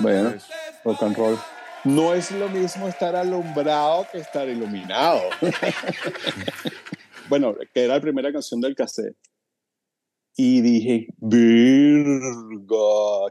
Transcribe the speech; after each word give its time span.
Bueno, 0.00 0.34
rock 0.84 1.02
and 1.02 1.16
roll. 1.16 1.38
No 1.84 2.14
es 2.14 2.30
lo 2.30 2.48
mismo 2.48 2.88
estar 2.88 3.16
alumbrado 3.16 4.06
que 4.10 4.18
estar 4.18 4.48
iluminado. 4.48 5.20
bueno, 7.28 7.54
que 7.72 7.84
era 7.84 7.94
la 7.94 8.00
primera 8.00 8.32
canción 8.32 8.60
del 8.60 8.74
cassette. 8.74 9.16
Y 10.36 10.60
dije, 10.60 11.08
virga, 11.16 12.76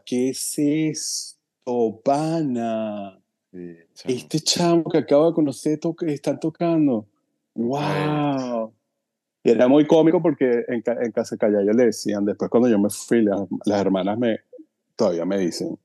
¿qué 0.06 0.30
es 0.30 0.58
esto, 0.58 2.02
pana? 2.04 3.20
este 4.04 4.40
chamo 4.42 4.84
que 4.84 5.00
acabo 5.00 5.28
de 5.28 5.34
conocer 5.34 5.80
to 5.80 5.96
están 6.06 6.40
tocando. 6.40 7.08
¡Wow! 7.56 8.74
Y 9.44 9.50
era 9.50 9.68
muy 9.68 9.88
cómico 9.88 10.22
porque 10.22 10.66
en, 10.68 10.84
en 10.86 11.12
Casa 11.12 11.38
Calla 11.38 11.62
le 11.62 11.86
decían, 11.86 12.26
después 12.26 12.52
cuando 12.52 12.68
yo 12.68 12.78
me 12.78 12.90
fui, 12.90 13.22
las, 13.22 13.40
las 13.66 13.80
hermanas 13.80 14.18
me, 14.18 14.40
todavía 14.96 15.26
me 15.26 15.40
dicen, 15.40 15.78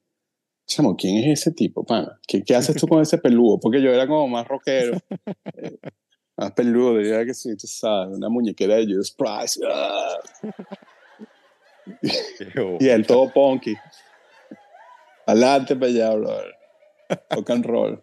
chamo, 0.66 0.96
¿quién 0.96 1.18
es 1.18 1.40
ese 1.40 1.52
tipo, 1.52 1.84
pana? 1.84 2.18
¿Qué, 2.26 2.42
qué 2.42 2.55
haces 2.55 2.77
tú 2.77 2.87
con 2.87 3.02
ese 3.02 3.18
peludo? 3.18 3.59
Porque 3.60 3.82
yo 3.82 3.92
era 3.92 4.06
como 4.06 4.28
más 4.28 4.46
rockero, 4.46 4.98
eh, 5.56 5.78
más 6.37 6.52
peludo, 6.52 6.98
diría 6.98 7.24
que 7.24 7.34
sí, 7.34 7.56
tú 7.56 7.66
sabes, 7.66 8.16
una 8.16 8.28
muñequera 8.28 8.77
de 8.77 8.87
Judas 8.87 9.10
Price. 9.10 9.60
¡ah! 9.68 10.18
y 12.80 12.88
él 12.88 13.06
todo 13.06 13.32
punky. 13.32 13.74
Adelante 15.27 15.77
para 15.77 15.87
allá, 15.87 16.14
brother. 16.14 16.54
Rock 17.30 17.51
and 17.51 17.66
roll. 17.66 18.02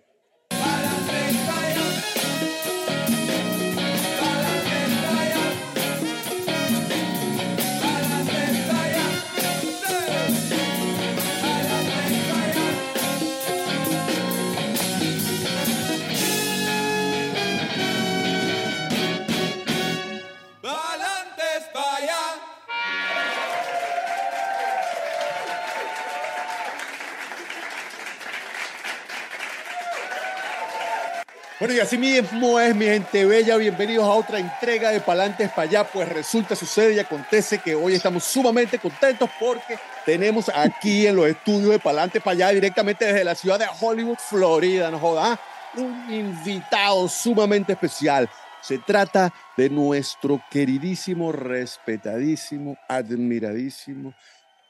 Bueno, 31.60 31.74
y 31.74 31.82
así 31.82 31.98
mismo 31.98 32.57
es, 32.57 32.74
mi 32.74 32.85
gente 32.85 33.26
bella. 33.26 33.57
Bienvenidos 33.57 34.05
a 34.05 34.13
otra 34.13 34.40
entrega 34.40 34.91
de 34.91 35.02
Palantes 35.02 35.49
para 35.49 35.63
allá. 35.63 35.84
Pues 35.84 36.07
resulta, 36.07 36.55
sucede 36.55 36.93
y 36.93 36.99
acontece 36.99 37.57
que 37.57 37.76
hoy 37.76 37.96
estamos 37.96 38.24
sumamente 38.24 38.79
contentos 38.79 39.29
porque 39.38 39.77
tenemos 40.05 40.48
aquí 40.48 41.05
en 41.05 41.18
los 41.18 41.27
estudios 41.27 41.71
de 41.71 41.79
Palantes 41.79 42.24
para 42.24 42.35
allá, 42.35 42.49
directamente 42.51 43.04
desde 43.04 43.26
la 43.26 43.35
ciudad 43.35 43.60
de 43.60 43.66
Hollywood, 43.82 44.16
Florida, 44.18 44.90
no 44.90 44.99
joda, 44.99 45.38
un 45.76 46.05
invitado 46.10 47.10
sumamente 47.10 47.73
especial. 47.73 48.29
Se 48.62 48.77
trata 48.77 49.34
de 49.57 49.70
nuestro 49.70 50.41
queridísimo, 50.49 51.34
respetadísimo, 51.34 52.77
admiradísimo 52.88 54.13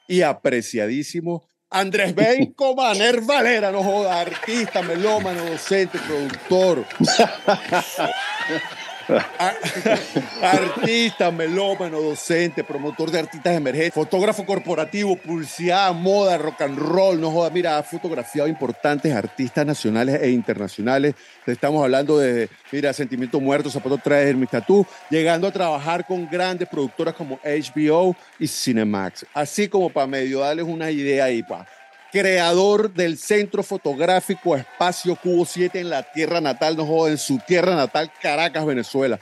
y 0.08 0.22
apreciadísimo 0.22 1.44
Andrés 1.72 2.12
Benco 2.14 2.74
Maner 2.74 3.20
Valera, 3.20 3.70
no 3.70 3.84
joda, 3.84 4.20
artista, 4.20 4.82
melómano, 4.82 5.44
docente, 5.44 5.98
productor. 5.98 6.84
artista, 10.42 11.30
melómano, 11.30 12.00
docente, 12.00 12.64
promotor 12.64 13.10
de 13.10 13.18
artistas 13.18 13.56
emergentes, 13.56 13.94
fotógrafo 13.94 14.44
corporativo, 14.44 15.16
publicidad, 15.16 15.92
moda, 15.92 16.38
rock 16.38 16.62
and 16.62 16.78
roll, 16.78 17.20
no 17.20 17.30
joda, 17.30 17.50
mira, 17.50 17.78
ha 17.78 17.82
fotografiado 17.82 18.48
importantes 18.48 19.12
artistas 19.12 19.66
nacionales 19.66 20.20
e 20.22 20.30
internacionales. 20.30 21.14
Estamos 21.46 21.82
hablando 21.82 22.18
de, 22.18 22.48
mira, 22.70 22.92
Sentimiento 22.92 23.40
Muerto, 23.40 23.70
Zapato 23.70 23.98
Trae, 23.98 24.28
Hermes 24.28 24.50
Tatú, 24.50 24.86
llegando 25.08 25.46
a 25.48 25.52
trabajar 25.52 26.06
con 26.06 26.28
grandes 26.28 26.68
productoras 26.68 27.14
como 27.14 27.40
HBO 27.44 28.16
y 28.38 28.46
Cinemax. 28.46 29.26
Así 29.34 29.68
como 29.68 29.90
para 29.90 30.06
medio 30.06 30.40
darles 30.40 30.66
una 30.66 30.90
idea 30.90 31.24
ahí, 31.24 31.42
pa 31.42 31.66
creador 32.10 32.92
del 32.92 33.18
Centro 33.18 33.62
Fotográfico 33.62 34.56
Espacio 34.56 35.16
Cubo 35.16 35.44
7 35.44 35.80
en 35.80 35.90
la 35.90 36.02
tierra 36.02 36.40
natal, 36.40 36.76
no 36.76 37.06
en 37.06 37.18
su 37.18 37.38
tierra 37.38 37.74
natal, 37.74 38.10
Caracas, 38.20 38.66
Venezuela. 38.66 39.18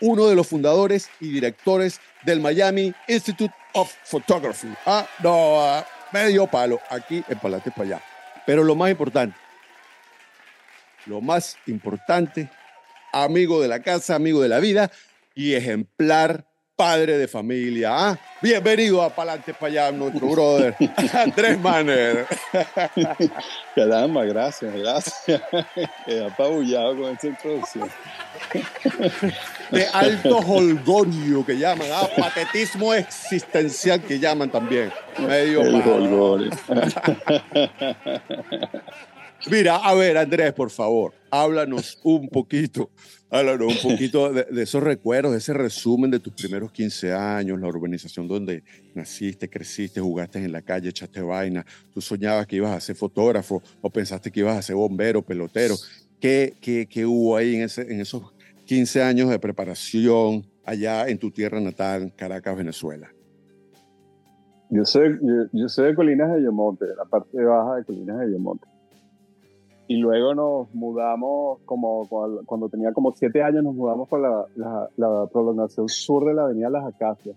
Uno 0.00 0.26
de 0.26 0.36
los 0.36 0.46
fundadores 0.46 1.10
y 1.20 1.30
directores 1.30 2.00
del 2.24 2.40
Miami 2.40 2.94
Institute 3.08 3.54
of 3.74 3.92
Photography. 4.04 4.68
Ah, 4.86 5.06
no, 5.22 5.60
ah, 5.60 5.86
medio 6.12 6.46
palo, 6.46 6.80
aquí 6.90 7.24
en 7.28 7.38
Palate 7.38 7.70
para 7.70 7.82
allá. 7.82 8.02
Pero 8.46 8.62
lo 8.62 8.74
más 8.74 8.90
importante, 8.90 9.36
lo 11.06 11.20
más 11.20 11.56
importante, 11.66 12.48
amigo 13.12 13.60
de 13.60 13.68
la 13.68 13.82
casa, 13.82 14.14
amigo 14.14 14.40
de 14.40 14.48
la 14.48 14.60
vida 14.60 14.90
y 15.34 15.54
ejemplar 15.54 16.47
padre 16.78 17.18
de 17.18 17.26
familia. 17.26 17.90
¿ah? 17.92 18.18
Bienvenido 18.40 19.02
a 19.02 19.10
Palante 19.10 19.52
para 19.52 19.66
allá, 19.66 19.90
nuestro 19.90 20.28
brother, 20.28 20.76
Andrés 21.12 21.58
Manner. 21.58 22.24
Caramba, 23.74 24.24
gracias, 24.24 24.72
gracias. 24.72 25.42
He 26.06 26.24
apabullado 26.24 26.96
con 26.96 27.12
esta 27.12 27.26
introducción. 27.26 27.90
De 29.72 29.86
alto 29.92 30.38
holgorio 30.38 31.44
que 31.44 31.58
llaman, 31.58 31.88
ah, 31.92 32.08
patetismo 32.16 32.94
existencial 32.94 34.00
que 34.00 34.20
llaman 34.20 34.48
también. 34.48 34.92
Medio 35.18 35.62
El 35.62 35.74
holgorio. 35.82 36.50
Mira, 39.46 39.76
a 39.78 39.94
ver, 39.94 40.16
Andrés, 40.16 40.52
por 40.52 40.70
favor, 40.70 41.12
háblanos 41.28 41.98
un 42.04 42.28
poquito 42.28 42.88
Háblanos 43.30 43.84
un 43.84 43.90
poquito 43.90 44.32
de, 44.32 44.62
esos 44.62 44.82
recuerdos, 44.82 45.32
de 45.32 45.38
ese 45.38 45.52
resumen 45.52 46.10
de 46.10 46.18
tus 46.18 46.32
primeros 46.32 46.72
15 46.72 47.12
años, 47.12 47.60
la 47.60 47.68
urbanización 47.68 48.26
donde 48.26 48.62
naciste, 48.94 49.50
creciste, 49.50 50.00
jugaste 50.00 50.42
en 50.42 50.50
la 50.50 50.62
calle, 50.62 50.88
echaste 50.88 51.20
vaina. 51.20 51.64
Tú 51.92 52.00
soñabas 52.00 52.46
que 52.46 52.56
ibas 52.56 52.74
a 52.74 52.80
ser 52.80 52.96
fotógrafo 52.96 53.62
o 53.82 53.90
pensaste 53.90 54.30
que 54.30 54.40
ibas 54.40 54.56
a 54.56 54.62
ser 54.62 54.76
bombero, 54.76 55.20
pelotero. 55.20 55.74
¿Qué, 56.18 56.54
qué, 56.62 56.86
qué 56.90 57.04
hubo 57.04 57.36
ahí 57.36 57.56
en, 57.56 57.62
ese, 57.62 57.82
en 57.82 58.00
esos 58.00 58.32
15 58.64 59.02
años 59.02 59.28
de 59.28 59.38
preparación 59.38 60.46
allá 60.64 61.06
en 61.06 61.18
tu 61.18 61.30
tierra 61.30 61.60
natal, 61.60 62.14
Caracas, 62.16 62.56
Venezuela? 62.56 63.12
Yo 64.70 64.86
soy, 64.86 65.18
yo, 65.52 65.68
soy 65.68 65.88
de 65.88 65.94
Colinas 65.94 66.34
de 66.34 66.44
Yomonte, 66.44 66.86
la 66.96 67.04
parte 67.04 67.42
baja 67.42 67.76
de 67.76 67.84
Colinas 67.84 68.20
de 68.20 68.32
Yomonte 68.32 68.66
y 69.88 69.96
luego 69.96 70.34
nos 70.34 70.72
mudamos, 70.74 71.60
como 71.64 72.06
cuando, 72.44 72.68
tenía 72.68 72.92
como 72.92 73.12
siete 73.12 73.42
años, 73.42 73.64
nos 73.64 73.74
mudamos 73.74 74.06
por 74.06 74.20
la, 74.20 74.44
la, 74.96 75.26
prolongación 75.32 75.88
sur 75.88 76.26
de 76.26 76.34
la 76.34 76.42
Avenida 76.42 76.68
Las 76.68 76.84
Acacias, 76.84 77.34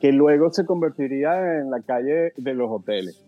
que 0.00 0.10
luego 0.10 0.52
se 0.52 0.66
convertiría 0.66 1.60
en 1.60 1.70
la 1.70 1.80
calle 1.80 2.32
de 2.36 2.54
los 2.54 2.68
hoteles. 2.68 3.24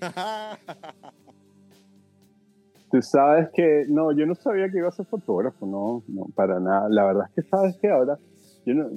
Tú 2.90 3.00
sabes 3.00 3.48
que, 3.54 3.86
no, 3.88 4.12
yo 4.12 4.26
no 4.26 4.34
sabía 4.34 4.70
que 4.70 4.76
iba 4.76 4.88
a 4.88 4.92
ser 4.92 5.06
fotógrafo, 5.06 5.64
no, 5.64 6.02
no, 6.08 6.26
para 6.34 6.60
nada. 6.60 6.86
La 6.90 7.06
verdad 7.06 7.28
es 7.28 7.34
que 7.34 7.42
sabes 7.48 7.78
que 7.78 7.88
ahora, 7.88 8.18
yo 8.66 8.74
no, 8.74 8.90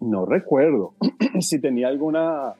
no 0.00 0.24
recuerdo 0.24 0.94
si 1.40 1.60
tenía 1.60 1.88
alguna, 1.88 2.54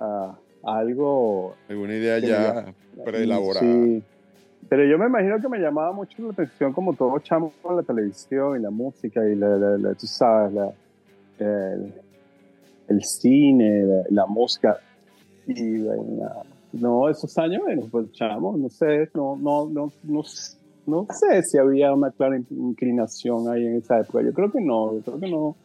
uh, 0.00 0.32
algo... 0.64 1.54
Alguna 1.70 1.94
idea 1.94 2.18
ya 2.18 2.74
preelaborada. 3.04 3.62
Sí 3.62 4.02
pero 4.68 4.84
yo 4.84 4.98
me 4.98 5.06
imagino 5.06 5.40
que 5.40 5.48
me 5.48 5.58
llamaba 5.58 5.92
mucho 5.92 6.22
la 6.22 6.30
atención 6.30 6.72
como 6.72 6.92
todo 6.92 7.18
chamo 7.20 7.52
con 7.62 7.76
la 7.76 7.82
televisión 7.82 8.58
y 8.58 8.62
la 8.62 8.70
música 8.70 9.26
y 9.26 9.34
la, 9.34 9.94
tú 9.94 10.06
sabes, 10.06 10.52
la, 10.52 10.72
el, 12.88 13.02
cine, 13.02 14.04
la, 14.10 14.26
música. 14.26 14.78
Y 15.46 15.84
no, 16.72 17.08
esos 17.08 17.36
años, 17.38 17.62
bueno, 17.64 17.82
pues 17.90 18.12
chamo, 18.12 18.56
no 18.56 18.68
sé, 18.68 19.08
no, 19.14 19.36
no, 19.36 19.68
no, 19.68 19.92
no, 20.02 20.22
no 20.86 21.06
sé 21.10 21.42
si 21.42 21.58
había 21.58 21.94
una 21.94 22.10
clara 22.10 22.38
inclinación 22.50 23.48
ahí 23.48 23.66
en 23.66 23.76
esa 23.76 24.00
época. 24.00 24.22
Yo 24.22 24.32
creo 24.34 24.52
que 24.52 24.60
no, 24.60 24.94
yo 24.94 25.00
creo 25.02 25.20
que 25.20 25.30
no 25.30 25.56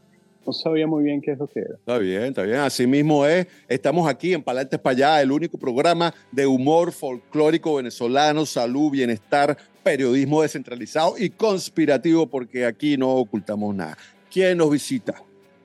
no 0.45 0.53
sabía 0.53 0.87
muy 0.87 1.03
bien 1.03 1.21
qué 1.21 1.31
es 1.31 1.37
lo 1.37 1.47
que 1.47 1.59
era. 1.59 1.75
Está 1.75 1.97
bien, 1.97 2.23
está 2.23 2.43
bien. 2.43 2.57
Así 2.57 2.85
mismo 2.85 3.25
es. 3.25 3.47
Estamos 3.67 4.07
aquí 4.07 4.33
en 4.33 4.43
Palantes 4.43 4.79
para 4.79 4.95
allá, 4.95 5.21
el 5.21 5.31
único 5.31 5.57
programa 5.57 6.13
de 6.31 6.45
humor 6.45 6.91
folclórico 6.91 7.75
venezolano, 7.75 8.45
salud, 8.45 8.91
bienestar, 8.91 9.57
periodismo 9.83 10.41
descentralizado 10.41 11.15
y 11.17 11.29
conspirativo, 11.29 12.27
porque 12.27 12.65
aquí 12.65 12.97
no 12.97 13.09
ocultamos 13.09 13.75
nada. 13.75 13.97
¿Quién 14.31 14.57
nos 14.57 14.71
visita? 14.71 15.15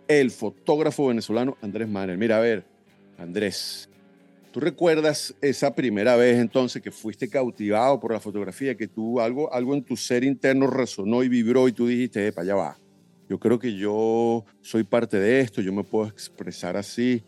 El 0.06 0.30
fotógrafo 0.30 1.08
venezolano 1.08 1.56
Andrés 1.60 1.88
Manner. 1.88 2.16
Mira, 2.16 2.38
a 2.38 2.40
ver, 2.40 2.64
Andrés, 3.18 3.88
¿tú 4.52 4.60
recuerdas 4.60 5.34
esa 5.40 5.74
primera 5.74 6.16
vez 6.16 6.38
entonces 6.38 6.80
que 6.80 6.90
fuiste 6.90 7.28
cautivado 7.28 8.00
por 8.00 8.12
la 8.12 8.20
fotografía, 8.20 8.76
que 8.76 8.88
tú 8.88 9.20
algo, 9.20 9.52
algo 9.52 9.74
en 9.74 9.82
tu 9.82 9.96
ser 9.96 10.24
interno 10.24 10.66
resonó 10.66 11.22
y 11.22 11.28
vibró 11.28 11.68
y 11.68 11.72
tú 11.72 11.86
dijiste, 11.86 12.32
para 12.32 12.42
allá 12.44 12.54
va? 12.54 12.87
Yo 13.28 13.38
creo 13.38 13.58
que 13.58 13.74
yo 13.74 14.44
soy 14.62 14.84
parte 14.84 15.18
de 15.18 15.40
esto, 15.40 15.60
yo 15.60 15.72
me 15.72 15.84
puedo 15.84 16.06
expresar 16.08 16.76
así. 16.76 17.22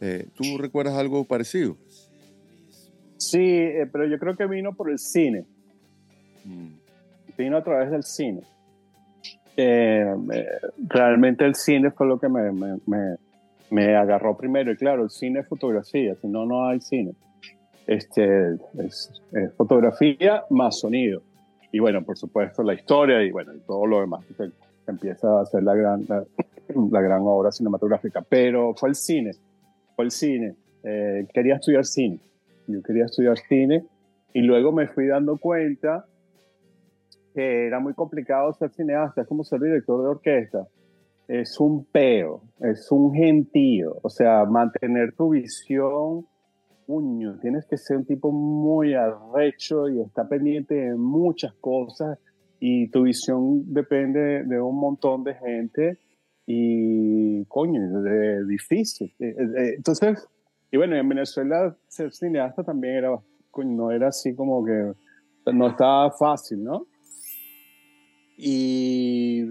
Eh, 0.00 0.26
¿Tú 0.34 0.58
recuerdas 0.58 0.94
algo 0.94 1.24
parecido? 1.24 1.76
Sí, 3.16 3.38
eh, 3.38 3.88
pero 3.90 4.06
yo 4.06 4.18
creo 4.18 4.36
que 4.36 4.46
vino 4.46 4.74
por 4.74 4.90
el 4.90 4.98
cine. 4.98 5.44
Mm. 6.44 6.74
Vino 7.38 7.56
a 7.56 7.64
través 7.64 7.90
del 7.90 8.02
cine. 8.02 8.42
Eh, 9.56 10.12
realmente 10.88 11.44
el 11.44 11.54
cine 11.54 11.92
fue 11.92 12.08
lo 12.08 12.18
que 12.18 12.28
me, 12.28 12.50
me, 12.50 13.16
me, 13.70 13.96
agarró 13.96 14.36
primero. 14.36 14.72
Y 14.72 14.76
claro, 14.76 15.04
el 15.04 15.10
cine 15.10 15.40
es 15.40 15.48
fotografía, 15.48 16.16
si 16.16 16.26
no, 16.26 16.44
no 16.44 16.66
hay 16.66 16.80
cine. 16.80 17.12
Este, 17.86 18.56
es, 18.78 19.22
fotografía 19.56 20.42
más 20.50 20.80
sonido. 20.80 21.22
Y 21.70 21.78
bueno, 21.78 22.02
por 22.04 22.18
supuesto, 22.18 22.64
la 22.64 22.74
historia 22.74 23.22
y 23.22 23.30
bueno, 23.30 23.52
todo 23.66 23.86
lo 23.86 24.00
demás 24.00 24.24
que 24.26 24.34
empieza 24.86 25.40
a 25.40 25.46
ser 25.46 25.62
la 25.62 25.74
gran, 25.74 26.06
la, 26.90 27.00
gran 27.00 27.22
obra 27.24 27.52
cinematográfica. 27.52 28.22
Pero 28.22 28.74
fue 28.74 28.90
el 28.90 28.94
cine, 28.94 29.32
fue 29.96 30.04
el 30.06 30.10
cine. 30.10 30.54
Eh, 30.82 31.26
quería 31.32 31.56
estudiar 31.56 31.84
cine. 31.84 32.18
Yo 32.66 32.82
quería 32.82 33.04
estudiar 33.04 33.38
cine 33.38 33.84
y 34.32 34.40
luego 34.40 34.72
me 34.72 34.88
fui 34.88 35.06
dando 35.06 35.36
cuenta 35.36 36.06
que 37.34 37.66
era 37.66 37.80
muy 37.80 37.94
complicado 37.94 38.52
ser 38.54 38.70
cineasta, 38.70 39.22
es 39.22 39.28
como 39.28 39.44
ser 39.44 39.60
director 39.60 40.02
de 40.02 40.08
orquesta. 40.08 40.66
Es 41.26 41.58
un 41.58 41.84
peo, 41.84 42.42
es 42.60 42.90
un 42.92 43.12
gentío. 43.14 43.96
O 44.02 44.10
sea, 44.10 44.44
mantener 44.44 45.14
tu 45.14 45.30
visión, 45.30 46.26
puño, 46.86 47.38
tienes 47.40 47.64
que 47.66 47.76
ser 47.76 47.96
un 47.96 48.04
tipo 48.04 48.30
muy 48.30 48.94
arrecho 48.94 49.88
y 49.88 50.00
está 50.00 50.28
pendiente 50.28 50.74
de 50.74 50.94
muchas 50.94 51.54
cosas 51.54 52.18
y 52.60 52.88
tu 52.88 53.02
visión 53.02 53.72
depende 53.72 54.44
de 54.44 54.60
un 54.60 54.78
montón 54.78 55.24
de 55.24 55.34
gente 55.34 55.98
y, 56.46 57.44
coño, 57.46 57.80
es 58.06 58.48
difícil. 58.48 59.14
Eh, 59.18 59.34
eh, 59.38 59.74
entonces, 59.76 60.26
y 60.70 60.76
bueno, 60.76 60.96
en 60.96 61.08
Venezuela 61.08 61.76
ser 61.88 62.12
cineasta 62.12 62.62
también 62.62 62.96
era, 62.96 63.18
no 63.64 63.90
era 63.90 64.08
así 64.08 64.34
como 64.34 64.64
que, 64.64 64.92
no 65.52 65.68
estaba 65.68 66.10
fácil, 66.10 66.64
¿no? 66.64 66.86
Y 68.36 69.44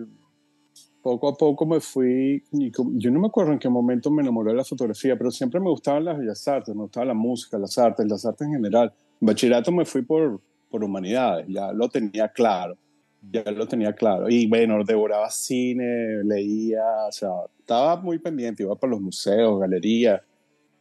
poco 1.01 1.29
a 1.29 1.37
poco 1.37 1.65
me 1.65 1.79
fui, 1.79 2.43
yo 2.51 3.11
no 3.11 3.19
me 3.19 3.27
acuerdo 3.27 3.53
en 3.53 3.59
qué 3.59 3.69
momento 3.69 4.09
me 4.09 4.21
enamoré 4.21 4.51
de 4.51 4.57
la 4.57 4.63
fotografía, 4.63 5.15
pero 5.15 5.29
siempre 5.29 5.59
me 5.59 5.69
gustaban 5.69 6.05
las 6.05 6.17
bellas 6.17 6.47
artes, 6.47 6.73
me 6.73 6.81
gustaba 6.81 7.05
la 7.07 7.13
música, 7.13 7.59
las 7.59 7.77
artes, 7.77 8.07
las 8.07 8.25
artes 8.25 8.47
en 8.47 8.55
general. 8.55 8.91
En 9.21 9.27
bachillerato 9.27 9.71
me 9.71 9.85
fui 9.85 10.01
por, 10.01 10.41
por 10.69 10.83
humanidades, 10.83 11.45
ya 11.47 11.71
lo 11.71 11.87
tenía 11.89 12.29
claro, 12.29 12.77
ya 13.31 13.43
lo 13.51 13.67
tenía 13.67 13.93
claro. 13.93 14.29
Y 14.29 14.47
bueno, 14.47 14.83
devoraba 14.83 15.29
cine, 15.29 16.23
leía, 16.23 16.83
o 17.07 17.11
sea, 17.11 17.29
estaba 17.59 17.97
muy 17.97 18.19
pendiente, 18.19 18.63
iba 18.63 18.75
para 18.75 18.91
los 18.91 19.01
museos, 19.01 19.59
galerías, 19.59 20.21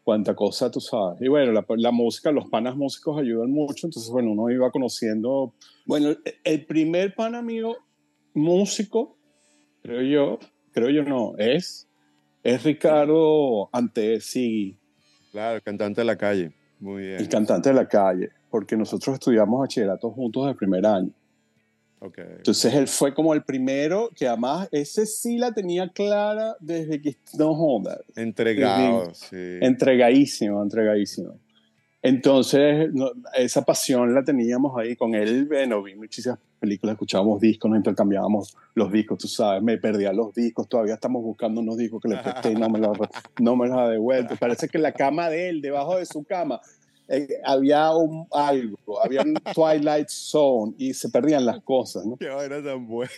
cuánta 0.02 0.34
cosa 0.34 0.70
tú 0.70 0.80
sabes. 0.80 1.20
Y 1.20 1.28
bueno, 1.28 1.52
la, 1.52 1.64
la, 1.68 1.90
música, 1.90 2.32
los 2.32 2.48
panas 2.48 2.76
músicos 2.76 3.18
ayudan 3.18 3.50
mucho, 3.50 3.86
entonces 3.86 4.10
bueno, 4.10 4.32
uno 4.32 4.50
iba 4.50 4.70
conociendo, 4.70 5.54
bueno, 5.86 6.14
el 6.44 6.66
primer 6.66 7.14
pana 7.14 7.42
mío 7.42 7.76
músico, 8.34 9.16
creo 9.82 10.02
yo, 10.02 10.38
creo 10.72 10.90
yo 10.90 11.04
no, 11.04 11.34
es, 11.38 11.88
es 12.42 12.62
Ricardo 12.64 13.68
Antesi. 13.72 14.76
Claro, 15.30 15.56
el 15.56 15.62
cantante 15.62 16.00
de 16.00 16.04
la 16.04 16.16
calle. 16.16 16.52
Muy 16.80 17.02
bien. 17.02 17.20
El 17.20 17.28
cantante 17.28 17.68
de 17.68 17.74
la 17.76 17.86
calle, 17.86 18.30
porque 18.50 18.76
nosotros 18.76 19.14
estudiamos 19.14 19.60
bachillerato 19.60 20.10
juntos 20.10 20.48
el 20.48 20.56
primer 20.56 20.84
año. 20.84 21.10
Okay. 22.04 22.24
Entonces 22.38 22.74
él 22.74 22.88
fue 22.88 23.14
como 23.14 23.32
el 23.32 23.44
primero 23.44 24.10
que 24.14 24.26
además 24.26 24.68
ese 24.72 25.06
sí 25.06 25.38
la 25.38 25.52
tenía 25.52 25.88
clara 25.88 26.56
desde 26.58 27.00
que 27.00 27.16
no 27.38 27.54
joda. 27.54 28.00
Entregado, 28.16 29.14
sí. 29.14 29.58
Entregadísimo, 29.60 30.60
entregadísimo. 30.60 31.38
Entonces, 32.04 32.90
esa 33.36 33.62
pasión 33.62 34.12
la 34.12 34.24
teníamos 34.24 34.76
ahí 34.76 34.96
con 34.96 35.14
él. 35.14 35.46
Bueno, 35.46 35.80
vi 35.84 35.94
muchísimas 35.94 36.40
películas, 36.58 36.94
escuchábamos 36.94 37.40
discos, 37.40 37.70
nos 37.70 37.78
intercambiábamos 37.78 38.56
los 38.74 38.90
discos, 38.90 39.18
tú 39.18 39.28
sabes, 39.28 39.62
me 39.62 39.78
perdía 39.78 40.12
los 40.12 40.34
discos, 40.34 40.68
todavía 40.68 40.94
estamos 40.94 41.22
buscando 41.22 41.60
unos 41.60 41.76
discos 41.76 42.02
que 42.02 42.08
le 42.08 42.16
presté 42.16 42.52
y 42.52 42.54
no 42.56 42.68
me 42.68 42.80
los, 42.80 42.98
no 43.40 43.54
me 43.54 43.68
los 43.68 43.78
ha 43.78 43.88
devuelto. 43.88 44.34
Parece 44.36 44.68
que 44.68 44.78
la 44.78 44.90
cama 44.90 45.30
de 45.30 45.48
él, 45.48 45.62
debajo 45.62 45.96
de 45.96 46.06
su 46.06 46.24
cama, 46.24 46.60
eh, 47.12 47.28
había 47.44 47.94
un, 47.94 48.26
algo, 48.32 48.78
había 49.04 49.20
un 49.20 49.34
Twilight 49.54 50.08
Zone 50.08 50.74
y 50.78 50.94
se 50.94 51.10
perdían 51.10 51.44
las 51.44 51.60
cosas, 51.60 52.06
¿no? 52.06 52.16
Qué 52.16 52.24
era 52.26 52.62
tan 52.62 52.86
bueno. 52.86 53.10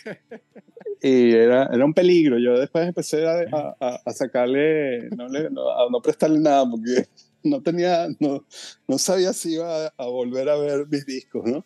Y 1.01 1.31
era, 1.31 1.69
era 1.71 1.85
un 1.85 1.93
peligro. 1.93 2.37
Yo 2.37 2.59
después 2.59 2.87
empecé 2.87 3.25
a, 3.25 3.75
a, 3.79 4.11
sacarle, 4.11 5.09
no, 5.11 5.27
le, 5.27 5.47
a 5.47 5.89
no 5.89 6.01
prestarle 6.01 6.39
nada 6.39 6.69
porque 6.69 7.07
no 7.43 7.61
tenía, 7.61 8.07
no, 8.19 8.43
no 8.87 8.97
sabía 8.97 9.31
si 9.31 9.53
iba 9.53 9.87
a, 9.87 10.05
volver 10.07 10.49
a 10.49 10.57
ver 10.57 10.87
mis 10.89 11.05
discos, 11.05 11.45
¿no? 11.45 11.65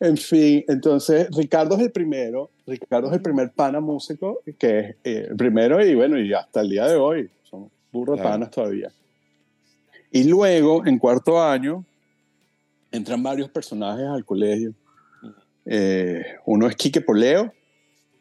En 0.00 0.16
fin, 0.16 0.64
entonces 0.68 1.28
Ricardo 1.36 1.76
es 1.76 1.82
el 1.82 1.92
primero, 1.92 2.50
Ricardo 2.66 3.08
es 3.08 3.14
el 3.14 3.22
primer 3.22 3.52
pana 3.52 3.80
músico, 3.80 4.40
que 4.58 4.78
es 4.78 4.96
eh, 5.04 5.26
el 5.30 5.36
primero 5.36 5.84
y 5.84 5.94
bueno, 5.94 6.18
y 6.18 6.32
hasta 6.32 6.60
el 6.60 6.70
día 6.70 6.86
de 6.86 6.96
hoy, 6.96 7.30
son 7.42 7.70
burros 7.92 8.20
panas 8.20 8.50
todavía. 8.50 8.92
Y 10.10 10.24
luego, 10.24 10.86
en 10.86 10.98
cuarto 10.98 11.42
año, 11.42 11.84
entran 12.90 13.22
varios 13.22 13.50
personajes 13.50 14.06
al 14.06 14.24
colegio. 14.24 14.74
Eh, 15.66 16.24
uno 16.46 16.66
es 16.66 16.76
Quique 16.76 17.00
Poleo, 17.00 17.52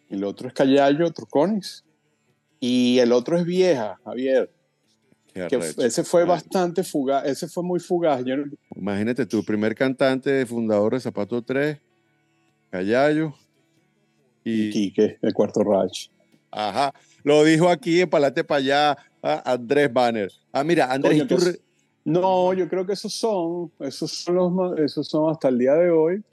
el 0.09 0.23
otro 0.23 0.47
es 0.47 0.53
Callayo 0.53 1.11
Truconis, 1.11 1.83
y 2.59 2.99
el 2.99 3.11
otro 3.11 3.37
es 3.37 3.45
Vieja, 3.45 3.99
Javier 4.03 4.49
ese 5.77 6.03
fue 6.03 6.25
bastante 6.25 6.83
fugaz, 6.83 7.25
ese 7.25 7.47
fue 7.47 7.63
muy 7.63 7.79
fugaz. 7.79 8.23
Imagínate, 8.75 9.25
tu 9.25 9.43
primer 9.43 9.75
cantante, 9.75 10.45
fundador 10.45 10.93
de 10.93 10.99
Zapato 10.99 11.41
3, 11.41 11.77
Callayo 12.69 13.33
y... 14.43 14.69
Quique, 14.71 15.17
el 15.21 15.33
cuarto 15.33 15.63
Rach. 15.63 16.09
Ajá, 16.51 16.93
lo 17.23 17.43
dijo 17.43 17.69
aquí 17.69 18.01
en 18.01 18.09
Palate 18.09 18.43
para 18.43 18.59
allá 18.59 18.97
Andrés 19.21 19.91
Banner. 19.91 20.31
Ah, 20.51 20.63
mira, 20.63 20.91
Andrés, 20.91 21.59
No, 22.07 22.53
yo 22.53 22.69
creo 22.69 22.85
que 22.85 22.93
esos 22.93 23.13
son, 23.13 23.71
esos 23.79 24.11
son, 24.11 24.35
los, 24.35 24.79
esos 24.79 25.07
son 25.07 25.29
hasta 25.29 25.49
el 25.49 25.57
día 25.57 25.73
de 25.73 25.91
hoy. 25.91 26.23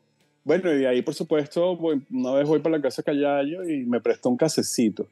Bueno, 0.45 0.75
y 0.77 0.85
ahí, 0.85 1.03
por 1.03 1.15
supuesto, 1.15 1.73
una 2.11 2.33
vez 2.33 2.47
voy 2.47 2.61
para 2.61 2.77
la 2.77 2.83
casa 2.83 3.03
de 3.03 3.07
Callayo 3.07 3.69
y 3.69 3.85
me 3.85 4.01
prestó 4.01 4.29
un 4.29 4.37
casecito. 4.37 5.07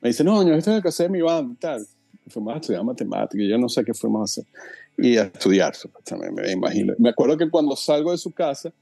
Me 0.00 0.10
dice, 0.10 0.22
no, 0.22 0.42
yo 0.46 0.54
este 0.54 0.70
es 0.70 0.76
el 0.76 0.82
casete 0.82 1.04
de 1.04 1.18
mi 1.18 1.22
banda 1.22 1.56
tal 1.58 1.86
fuimos 2.28 2.54
a 2.54 2.56
estudiar 2.58 2.84
matemáticas, 2.84 3.46
yo 3.48 3.58
no 3.58 3.68
sé 3.68 3.84
qué 3.84 3.94
fuimos 3.94 4.20
a 4.20 4.24
hacer, 4.24 4.44
y 4.96 5.16
a 5.16 5.24
estudiar, 5.24 5.72
me 6.34 6.52
imagino. 6.52 6.94
Me 6.98 7.10
acuerdo 7.10 7.36
que 7.36 7.48
cuando 7.48 7.76
salgo 7.76 8.12
de 8.12 8.18
su 8.18 8.32
casa, 8.32 8.72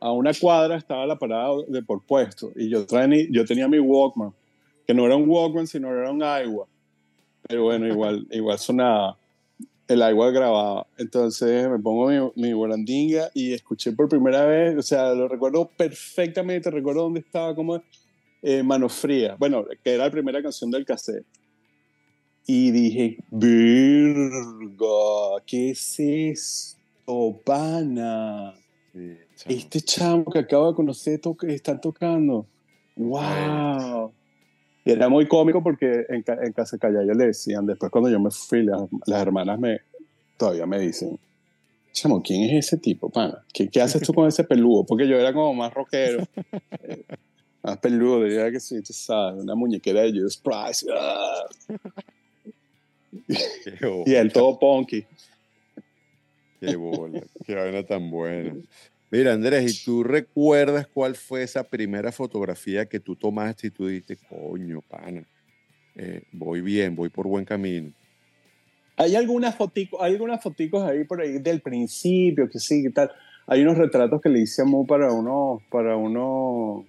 a 0.00 0.12
una 0.12 0.32
cuadra 0.32 0.76
estaba 0.76 1.06
la 1.06 1.18
parada 1.18 1.50
de 1.68 1.82
por 1.82 2.02
puesto, 2.02 2.50
y 2.56 2.68
yo, 2.68 2.86
traen, 2.86 3.12
yo 3.30 3.44
tenía 3.44 3.68
mi 3.68 3.78
Walkman, 3.78 4.32
que 4.86 4.94
no 4.94 5.06
era 5.06 5.16
un 5.16 5.28
Walkman, 5.28 5.66
sino 5.66 5.90
era 5.90 6.10
un 6.10 6.22
agua, 6.22 6.66
pero 7.46 7.64
bueno, 7.64 7.86
igual, 7.86 8.26
igual 8.30 8.58
sonaba, 8.58 9.16
el 9.90 10.02
agua 10.02 10.30
grababa. 10.30 10.86
Entonces 10.98 11.68
me 11.68 11.78
pongo 11.80 12.08
mi, 12.08 12.42
mi 12.42 12.52
volandinga 12.52 13.30
y 13.34 13.52
escuché 13.52 13.90
por 13.90 14.08
primera 14.08 14.44
vez, 14.44 14.78
o 14.78 14.82
sea, 14.82 15.12
lo 15.14 15.26
recuerdo 15.26 15.68
perfectamente, 15.76 16.70
recuerdo 16.70 17.02
dónde 17.02 17.20
estaba, 17.20 17.54
como 17.56 17.82
eh, 18.42 18.62
Mano 18.62 18.88
Fría, 18.88 19.34
bueno, 19.36 19.64
que 19.82 19.94
era 19.94 20.04
la 20.04 20.10
primera 20.10 20.40
canción 20.40 20.70
del 20.70 20.84
cassette 20.84 21.26
y 22.46 22.70
dije, 22.70 23.18
virga, 23.30 24.86
¿qué 25.44 25.70
es 25.70 25.98
esto, 25.98 27.40
pana? 27.44 28.54
este 29.46 29.80
chamo 29.80 30.24
que 30.24 30.40
acabo 30.40 30.68
de 30.70 30.74
conocer 30.74 31.20
to 31.20 31.36
están 31.42 31.80
tocando. 31.80 32.46
¡Wow! 32.96 34.12
Y 34.84 34.92
era 34.92 35.08
muy 35.08 35.26
cómico 35.26 35.62
porque 35.62 36.06
en, 36.08 36.24
en 36.26 36.52
Casa 36.52 36.78
Callaya 36.78 37.12
le 37.12 37.26
decían, 37.26 37.66
después 37.66 37.90
cuando 37.90 38.08
yo 38.08 38.18
me 38.18 38.30
fui, 38.30 38.62
las, 38.62 39.22
hermanas 39.22 39.58
me, 39.58 39.80
todavía 40.36 40.66
me 40.66 40.78
dicen, 40.78 41.18
chamo, 41.92 42.22
¿quién 42.22 42.44
es 42.44 42.66
ese 42.66 42.78
tipo, 42.78 43.10
pana? 43.10 43.44
¿Qué, 43.52 43.68
qué 43.68 43.82
haces 43.82 44.02
tú 44.02 44.14
con 44.14 44.26
ese 44.26 44.44
peludo? 44.44 44.84
Porque 44.84 45.06
yo 45.06 45.18
era 45.18 45.32
como 45.32 45.52
más 45.54 45.72
rockero. 45.74 46.24
Eh, 46.82 47.04
más 47.62 47.78
peludo, 47.78 48.24
diría 48.24 48.50
que 48.50 48.60
sí, 48.60 48.80
tú 48.82 48.92
sabes, 48.92 49.42
una 49.42 49.54
muñequera 49.54 50.02
de 50.02 50.12
Judas 50.12 50.38
Price. 50.38 50.86
¡ah! 50.94 51.44
y 54.06 54.14
el 54.14 54.32
todo 54.32 54.58
punky. 54.58 55.04
Qué 56.60 56.76
bola, 56.76 57.22
qué 57.44 57.54
vaina 57.54 57.84
tan 57.84 58.10
buena. 58.10 58.54
Mira, 59.10 59.32
Andrés, 59.32 59.82
¿y 59.82 59.84
tú 59.84 60.04
recuerdas 60.04 60.86
cuál 60.86 61.16
fue 61.16 61.42
esa 61.42 61.64
primera 61.64 62.12
fotografía 62.12 62.86
que 62.86 63.00
tú 63.00 63.16
tomaste 63.16 63.66
y 63.66 63.70
tú 63.70 63.88
dijiste, 63.88 64.16
coño, 64.28 64.82
pana, 64.82 65.26
eh, 65.96 66.22
voy 66.30 66.60
bien, 66.60 66.94
voy 66.94 67.08
por 67.08 67.26
buen 67.26 67.44
camino? 67.44 67.92
Hay 68.96 69.16
algunas 69.16 69.56
foticos, 69.56 70.00
hay 70.00 70.12
algunas 70.12 70.40
foticos 70.40 70.84
ahí 70.84 71.02
por 71.04 71.20
ahí 71.20 71.38
del 71.38 71.60
principio, 71.60 72.48
que 72.48 72.60
sí, 72.60 72.82
que 72.84 72.90
tal. 72.90 73.10
Hay 73.48 73.62
unos 73.62 73.78
retratos 73.78 74.20
que 74.20 74.28
le 74.28 74.40
hice 74.40 74.62
a 74.62 74.64
Mu 74.64 74.86
para 74.86 75.12
uno, 75.12 75.60
para 75.70 75.96
uno, 75.96 76.86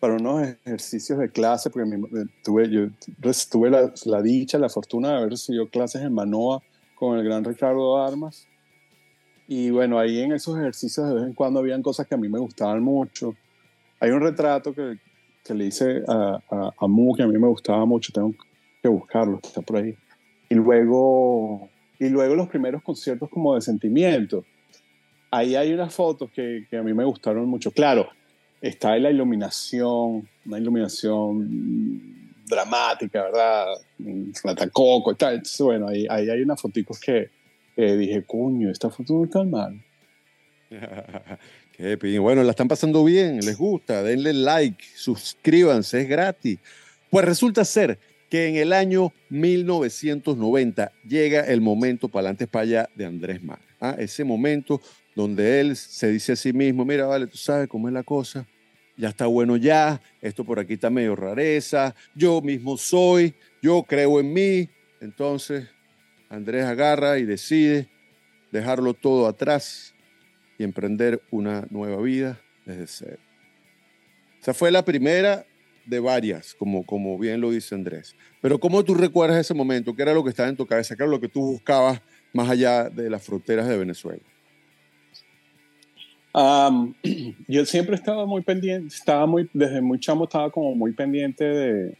para 0.00 0.14
unos 0.14 0.48
ejercicios 0.64 1.20
de 1.20 1.30
clase, 1.30 1.70
porque 1.70 1.96
tuve, 2.42 2.68
yo 2.70 2.88
tuve 3.52 3.70
la, 3.70 4.22
dicha, 4.22 4.58
la 4.58 4.68
fortuna 4.68 5.10
de 5.10 5.16
haber 5.18 5.30
recibido 5.30 5.68
clases 5.68 6.02
en 6.02 6.12
Manoa 6.12 6.60
con 6.96 7.16
el 7.16 7.24
gran 7.24 7.44
Ricardo 7.44 8.02
Armas. 8.02 8.49
Y 9.52 9.70
bueno, 9.70 9.98
ahí 9.98 10.20
en 10.20 10.30
esos 10.30 10.56
ejercicios 10.56 11.08
de 11.08 11.14
vez 11.16 11.24
en 11.24 11.32
cuando 11.32 11.58
habían 11.58 11.82
cosas 11.82 12.06
que 12.06 12.14
a 12.14 12.18
mí 12.18 12.28
me 12.28 12.38
gustaban 12.38 12.84
mucho. 12.84 13.34
Hay 13.98 14.10
un 14.12 14.20
retrato 14.20 14.72
que, 14.72 14.98
que 15.44 15.54
le 15.54 15.64
hice 15.64 16.04
a, 16.06 16.40
a, 16.48 16.70
a 16.78 16.86
Mu 16.86 17.16
que 17.16 17.24
a 17.24 17.26
mí 17.26 17.36
me 17.36 17.48
gustaba 17.48 17.84
mucho, 17.84 18.12
tengo 18.12 18.32
que 18.80 18.88
buscarlo, 18.88 19.40
está 19.42 19.60
por 19.60 19.78
ahí. 19.78 19.96
Y 20.48 20.54
luego, 20.54 21.68
y 21.98 22.10
luego 22.10 22.36
los 22.36 22.46
primeros 22.46 22.80
conciertos 22.84 23.28
como 23.28 23.56
de 23.56 23.60
sentimiento. 23.60 24.44
Ahí 25.32 25.56
hay 25.56 25.72
unas 25.72 25.92
fotos 25.92 26.30
que, 26.30 26.68
que 26.70 26.76
a 26.76 26.84
mí 26.84 26.94
me 26.94 27.02
gustaron 27.02 27.48
mucho. 27.48 27.72
Claro, 27.72 28.08
está 28.60 28.96
la 28.98 29.10
iluminación, 29.10 30.28
una 30.46 30.58
iluminación 30.60 32.36
dramática, 32.46 33.24
¿verdad? 33.24 33.66
Ratacoco 34.44 35.10
y 35.10 35.16
tal. 35.16 35.34
Entonces, 35.34 35.60
bueno, 35.60 35.88
ahí, 35.88 36.06
ahí 36.08 36.30
hay 36.30 36.40
unas 36.40 36.60
fotos 36.60 37.00
que, 37.00 37.30
que, 37.80 37.96
dije, 37.96 38.22
cuño, 38.22 38.70
esta 38.70 38.90
foto 38.90 39.26
no 39.32 39.44
mal. 39.46 39.82
Qué 41.72 42.18
bueno, 42.18 42.42
la 42.42 42.50
están 42.50 42.68
pasando 42.68 43.02
bien, 43.04 43.40
les 43.40 43.56
gusta, 43.56 44.02
denle 44.02 44.34
like, 44.34 44.84
suscríbanse, 44.94 46.02
es 46.02 46.08
gratis. 46.08 46.58
Pues 47.08 47.24
resulta 47.24 47.64
ser 47.64 47.98
que 48.28 48.48
en 48.48 48.56
el 48.56 48.74
año 48.74 49.12
1990 49.30 50.92
llega 51.08 51.40
el 51.40 51.62
momento 51.62 52.08
para 52.08 52.28
adelante 52.28 52.46
para 52.46 52.62
allá 52.62 52.88
de 52.94 53.06
Andrés 53.06 53.42
Mar. 53.42 53.60
¿ah? 53.80 53.96
Ese 53.98 54.24
momento 54.24 54.80
donde 55.16 55.60
él 55.60 55.74
se 55.74 56.10
dice 56.10 56.32
a 56.32 56.36
sí 56.36 56.52
mismo, 56.52 56.84
mira, 56.84 57.06
vale, 57.06 57.26
tú 57.26 57.38
sabes 57.38 57.66
cómo 57.66 57.88
es 57.88 57.94
la 57.94 58.02
cosa, 58.02 58.46
ya 58.96 59.08
está 59.08 59.26
bueno 59.26 59.56
ya, 59.56 60.00
esto 60.20 60.44
por 60.44 60.60
aquí 60.60 60.74
está 60.74 60.90
medio 60.90 61.16
rareza, 61.16 61.94
yo 62.14 62.42
mismo 62.42 62.76
soy, 62.76 63.34
yo 63.62 63.82
creo 63.84 64.20
en 64.20 64.32
mí. 64.32 64.68
Entonces, 65.00 65.66
Andrés 66.30 66.64
agarra 66.64 67.18
y 67.18 67.24
decide 67.24 67.88
dejarlo 68.52 68.94
todo 68.94 69.26
atrás 69.26 69.94
y 70.58 70.64
emprender 70.64 71.20
una 71.30 71.66
nueva 71.70 72.00
vida 72.00 72.40
desde 72.64 72.86
cero. 72.86 73.18
Esa 74.40 74.54
fue 74.54 74.70
la 74.70 74.84
primera 74.84 75.44
de 75.84 75.98
varias, 75.98 76.54
como, 76.54 76.86
como 76.86 77.18
bien 77.18 77.40
lo 77.40 77.50
dice 77.50 77.74
Andrés. 77.74 78.14
Pero 78.40 78.60
¿cómo 78.60 78.84
tú 78.84 78.94
recuerdas 78.94 79.38
ese 79.38 79.54
momento? 79.54 79.94
¿Qué 79.94 80.02
era 80.02 80.14
lo 80.14 80.22
que 80.22 80.30
estaba 80.30 80.48
en 80.48 80.56
tu 80.56 80.66
cabeza? 80.66 80.94
¿Qué 80.94 81.02
era 81.02 81.10
lo 81.10 81.20
que 81.20 81.28
tú 81.28 81.40
buscabas 81.40 82.00
más 82.32 82.48
allá 82.48 82.88
de 82.88 83.10
las 83.10 83.22
fronteras 83.24 83.66
de 83.66 83.76
Venezuela? 83.76 84.22
Yo 87.48 87.66
siempre 87.66 87.96
estaba 87.96 88.24
muy 88.24 88.42
pendiente, 88.42 88.94
estaba 88.94 89.26
muy, 89.26 89.50
desde 89.52 89.80
muy 89.80 89.98
chamo 89.98 90.24
estaba 90.24 90.48
como 90.50 90.76
muy 90.76 90.92
pendiente 90.92 91.44
de, 91.44 91.98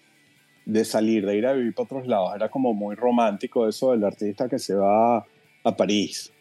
de 0.72 0.84
salir, 0.84 1.26
de 1.26 1.36
ir 1.36 1.46
a 1.46 1.52
vivir 1.52 1.74
para 1.74 1.84
otros 1.84 2.06
lados. 2.06 2.32
Era 2.34 2.48
como 2.48 2.72
muy 2.72 2.94
romántico 2.94 3.68
eso 3.68 3.92
del 3.92 4.04
artista 4.04 4.48
que 4.48 4.58
se 4.58 4.74
va 4.74 5.18
a 5.18 5.76
París, 5.76 6.32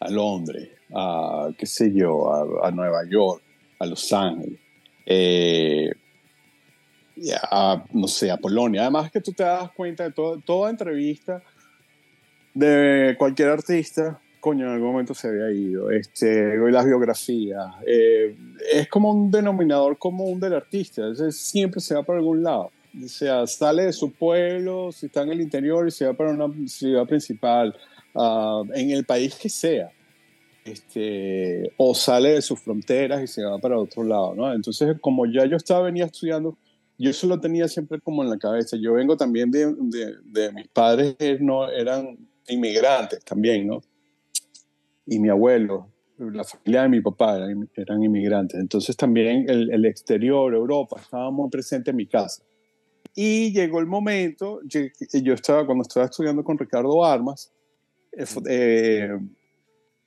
a 0.00 0.10
Londres, 0.10 0.70
a 0.94 1.50
qué 1.56 1.66
sé 1.66 1.92
yo, 1.92 2.62
a, 2.64 2.70
Nueva 2.70 3.02
York, 3.08 3.42
a 3.78 3.86
Los 3.86 4.12
Ángeles. 4.12 4.58
Eh, 5.06 5.90
a, 7.50 7.84
no 7.92 8.08
sé, 8.08 8.30
a 8.30 8.36
Polonia. 8.38 8.82
Además 8.82 9.10
que 9.10 9.20
tú 9.20 9.32
te 9.32 9.44
das 9.44 9.70
cuenta 9.72 10.04
de 10.04 10.12
todo, 10.12 10.38
toda 10.40 10.70
entrevista 10.70 11.42
de 12.54 13.14
cualquier 13.18 13.50
artista, 13.50 14.20
coño, 14.40 14.66
en 14.66 14.72
algún 14.72 14.92
momento 14.92 15.14
se 15.14 15.28
había 15.28 15.50
ido. 15.50 15.90
Este, 15.90 16.56
las 16.70 16.86
biografías. 16.86 17.66
Eh, 17.86 18.36
es 18.72 18.88
como 18.88 19.10
un 19.10 19.30
denominador 19.30 19.98
común 19.98 20.40
del 20.40 20.54
artista. 20.54 21.02
siempre 21.30 21.80
se 21.80 21.94
va 21.94 22.02
para 22.02 22.18
algún 22.18 22.42
lado. 22.42 22.70
O 23.02 23.08
sea, 23.08 23.46
sale 23.46 23.84
de 23.84 23.92
su 23.92 24.12
pueblo, 24.12 24.92
si 24.92 25.06
está 25.06 25.22
en 25.22 25.30
el 25.30 25.40
interior 25.40 25.90
se 25.90 26.06
va 26.06 26.14
para 26.14 26.30
una 26.30 26.52
ciudad 26.68 27.06
principal, 27.06 27.74
uh, 28.14 28.64
en 28.74 28.90
el 28.90 29.04
país 29.04 29.34
que 29.34 29.48
sea. 29.48 29.90
Este, 30.64 31.72
o 31.76 31.94
sale 31.94 32.30
de 32.30 32.42
sus 32.42 32.58
fronteras 32.60 33.22
y 33.22 33.26
se 33.26 33.44
va 33.44 33.58
para 33.58 33.78
otro 33.78 34.02
lado, 34.02 34.34
¿no? 34.34 34.52
Entonces, 34.52 34.96
como 35.00 35.26
ya 35.26 35.44
yo 35.44 35.56
estaba, 35.56 35.82
venía 35.82 36.06
estudiando 36.06 36.56
yo 36.98 37.10
eso 37.10 37.26
lo 37.26 37.40
tenía 37.40 37.68
siempre 37.68 38.00
como 38.00 38.22
en 38.22 38.30
la 38.30 38.38
cabeza. 38.38 38.76
Yo 38.80 38.94
vengo 38.94 39.16
también 39.16 39.50
de, 39.50 39.74
de, 39.74 40.14
de 40.24 40.52
mis 40.52 40.68
padres, 40.68 41.16
no, 41.40 41.68
eran 41.68 42.16
inmigrantes 42.48 43.24
también, 43.24 43.66
¿no? 43.66 43.82
Y 45.06 45.18
mi 45.18 45.28
abuelo, 45.28 45.88
la 46.18 46.44
familia 46.44 46.82
de 46.82 46.88
mi 46.88 47.00
papá 47.00 47.36
eran, 47.36 47.68
eran 47.74 48.02
inmigrantes. 48.02 48.60
Entonces 48.60 48.96
también 48.96 49.46
el, 49.48 49.70
el, 49.72 49.84
exterior, 49.84 50.54
Europa, 50.54 51.00
estaba 51.00 51.30
muy 51.30 51.50
presente 51.50 51.90
en 51.90 51.96
mi 51.96 52.06
casa. 52.06 52.42
Y 53.14 53.52
llegó 53.52 53.80
el 53.80 53.86
momento, 53.86 54.60
yo, 54.64 54.80
yo 55.22 55.34
estaba, 55.34 55.64
cuando 55.66 55.82
estaba 55.82 56.06
estudiando 56.06 56.42
con 56.42 56.58
Ricardo 56.58 57.04
Armas, 57.04 57.52
eh, 58.12 58.24
eh, 58.48 59.18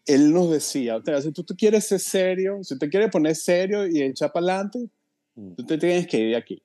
él 0.05 0.33
nos 0.33 0.51
decía, 0.51 1.01
si 1.21 1.31
tú, 1.31 1.43
tú 1.43 1.55
quieres 1.55 1.85
ser 1.85 1.99
serio, 1.99 2.63
si 2.63 2.77
te 2.77 2.89
quieres 2.89 3.09
poner 3.09 3.35
serio 3.35 3.87
y 3.87 4.01
echar 4.01 4.31
para 4.31 4.45
adelante, 4.45 4.89
mm. 5.35 5.53
tú 5.55 5.65
te 5.65 5.77
tienes 5.77 6.07
que 6.07 6.19
ir 6.19 6.29
de 6.31 6.35
aquí 6.37 6.61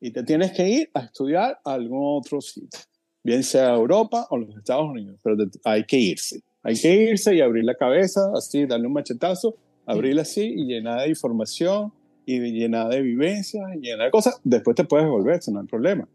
y 0.00 0.10
te 0.10 0.24
tienes 0.24 0.50
que 0.50 0.68
ir 0.68 0.90
a 0.94 1.00
estudiar 1.04 1.60
a 1.64 1.74
algún 1.74 2.18
otro 2.18 2.40
sitio, 2.40 2.80
bien 3.22 3.44
sea 3.44 3.74
Europa 3.74 4.26
o 4.30 4.36
los 4.36 4.56
Estados 4.56 4.90
Unidos, 4.90 5.16
pero 5.22 5.36
hay 5.64 5.84
que 5.84 5.96
irse. 5.96 6.42
Hay 6.64 6.74
que 6.74 6.92
irse 6.92 7.34
y 7.34 7.40
abrir 7.40 7.64
la 7.64 7.76
cabeza, 7.76 8.20
así, 8.36 8.66
darle 8.66 8.88
un 8.88 8.92
machetazo, 8.92 9.56
abrirla 9.86 10.22
así 10.22 10.42
y 10.42 10.64
llenar 10.64 11.02
de 11.02 11.10
información 11.10 11.92
y 12.26 12.38
llenar 12.38 12.88
de 12.88 13.02
vivencias 13.02 13.64
y 13.74 13.80
llenar 13.80 14.06
de 14.06 14.10
cosas. 14.10 14.40
Después 14.44 14.76
te 14.76 14.84
puedes 14.84 15.08
volver, 15.08 15.40
no 15.48 15.60
hay 15.60 15.66
problema. 15.66 16.08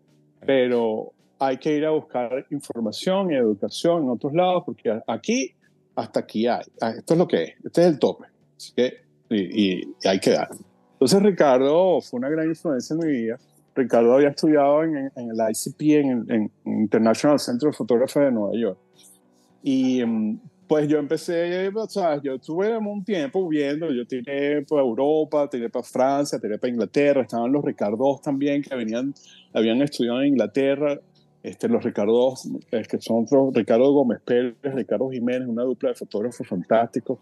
Pero 0.46 1.14
hay 1.40 1.58
que 1.58 1.76
ir 1.76 1.86
a 1.86 1.92
buscar 1.92 2.46
información 2.50 3.32
y 3.32 3.36
educación 3.36 4.04
en 4.04 4.10
otros 4.10 4.34
lados 4.34 4.64
porque 4.66 5.00
aquí, 5.08 5.54
hasta 5.96 6.22
aquí 6.22 6.48
hay. 6.48 6.64
Ah, 6.82 6.92
esto 6.98 7.14
es 7.14 7.18
lo 7.18 7.28
que 7.28 7.44
es, 7.44 7.54
este 7.64 7.82
es 7.82 7.88
el 7.88 8.00
tope. 8.00 8.26
Así 8.56 8.74
que, 8.76 8.94
y, 9.30 9.80
y 9.80 9.94
hay 10.06 10.20
que 10.20 10.32
dar. 10.32 10.50
Entonces 10.94 11.22
Ricardo 11.22 12.02
fue 12.02 12.20
una 12.20 12.30
gran 12.30 12.48
influencia 12.48 12.94
en 12.94 13.00
mi 13.00 13.12
vida 13.12 13.38
Ricardo 13.78 14.16
había 14.16 14.30
estudiado 14.30 14.84
en, 14.84 15.12
en 15.16 15.30
el 15.30 15.38
ICP, 15.38 15.82
en 15.82 16.26
el 16.30 16.52
International 16.66 17.40
Center 17.40 17.70
of 17.70 17.78
Photography 17.78 18.22
de 18.22 18.32
Nueva 18.32 18.58
York. 18.58 18.80
Y 19.62 20.04
mm, 20.04 20.40
pues 20.68 20.88
yo 20.88 21.00
empecé, 21.00 21.70
o 21.70 21.88
sea, 21.88 22.22
yo 22.22 22.36
estuve 22.36 22.78
un 22.78 23.04
tiempo 23.04 23.48
viendo, 23.48 23.92
yo 23.92 24.06
tiré 24.06 24.64
para 24.64 24.82
Europa, 24.82 25.50
tiré 25.50 25.70
para 25.70 25.84
Francia, 25.84 26.40
tiré 26.40 26.58
para 26.58 26.72
Inglaterra, 26.72 27.22
estaban 27.22 27.52
los 27.52 27.64
Ricardos 27.64 28.22
también 28.22 28.62
que 28.62 28.76
venían, 28.76 29.14
habían 29.54 29.82
estudiado 29.82 30.22
en 30.22 30.28
Inglaterra, 30.28 31.00
este, 31.42 31.70
los 31.70 31.84
Ricardos, 31.84 32.50
es 32.72 32.88
que 32.88 33.00
son 33.00 33.26
Ricardo 33.54 33.92
Gómez 33.94 34.20
Pérez, 34.26 34.56
Ricardo 34.62 35.10
Jiménez, 35.10 35.48
una 35.48 35.64
dupla 35.64 35.90
de 35.90 35.96
fotógrafos 35.96 36.46
fantásticos. 36.46 37.20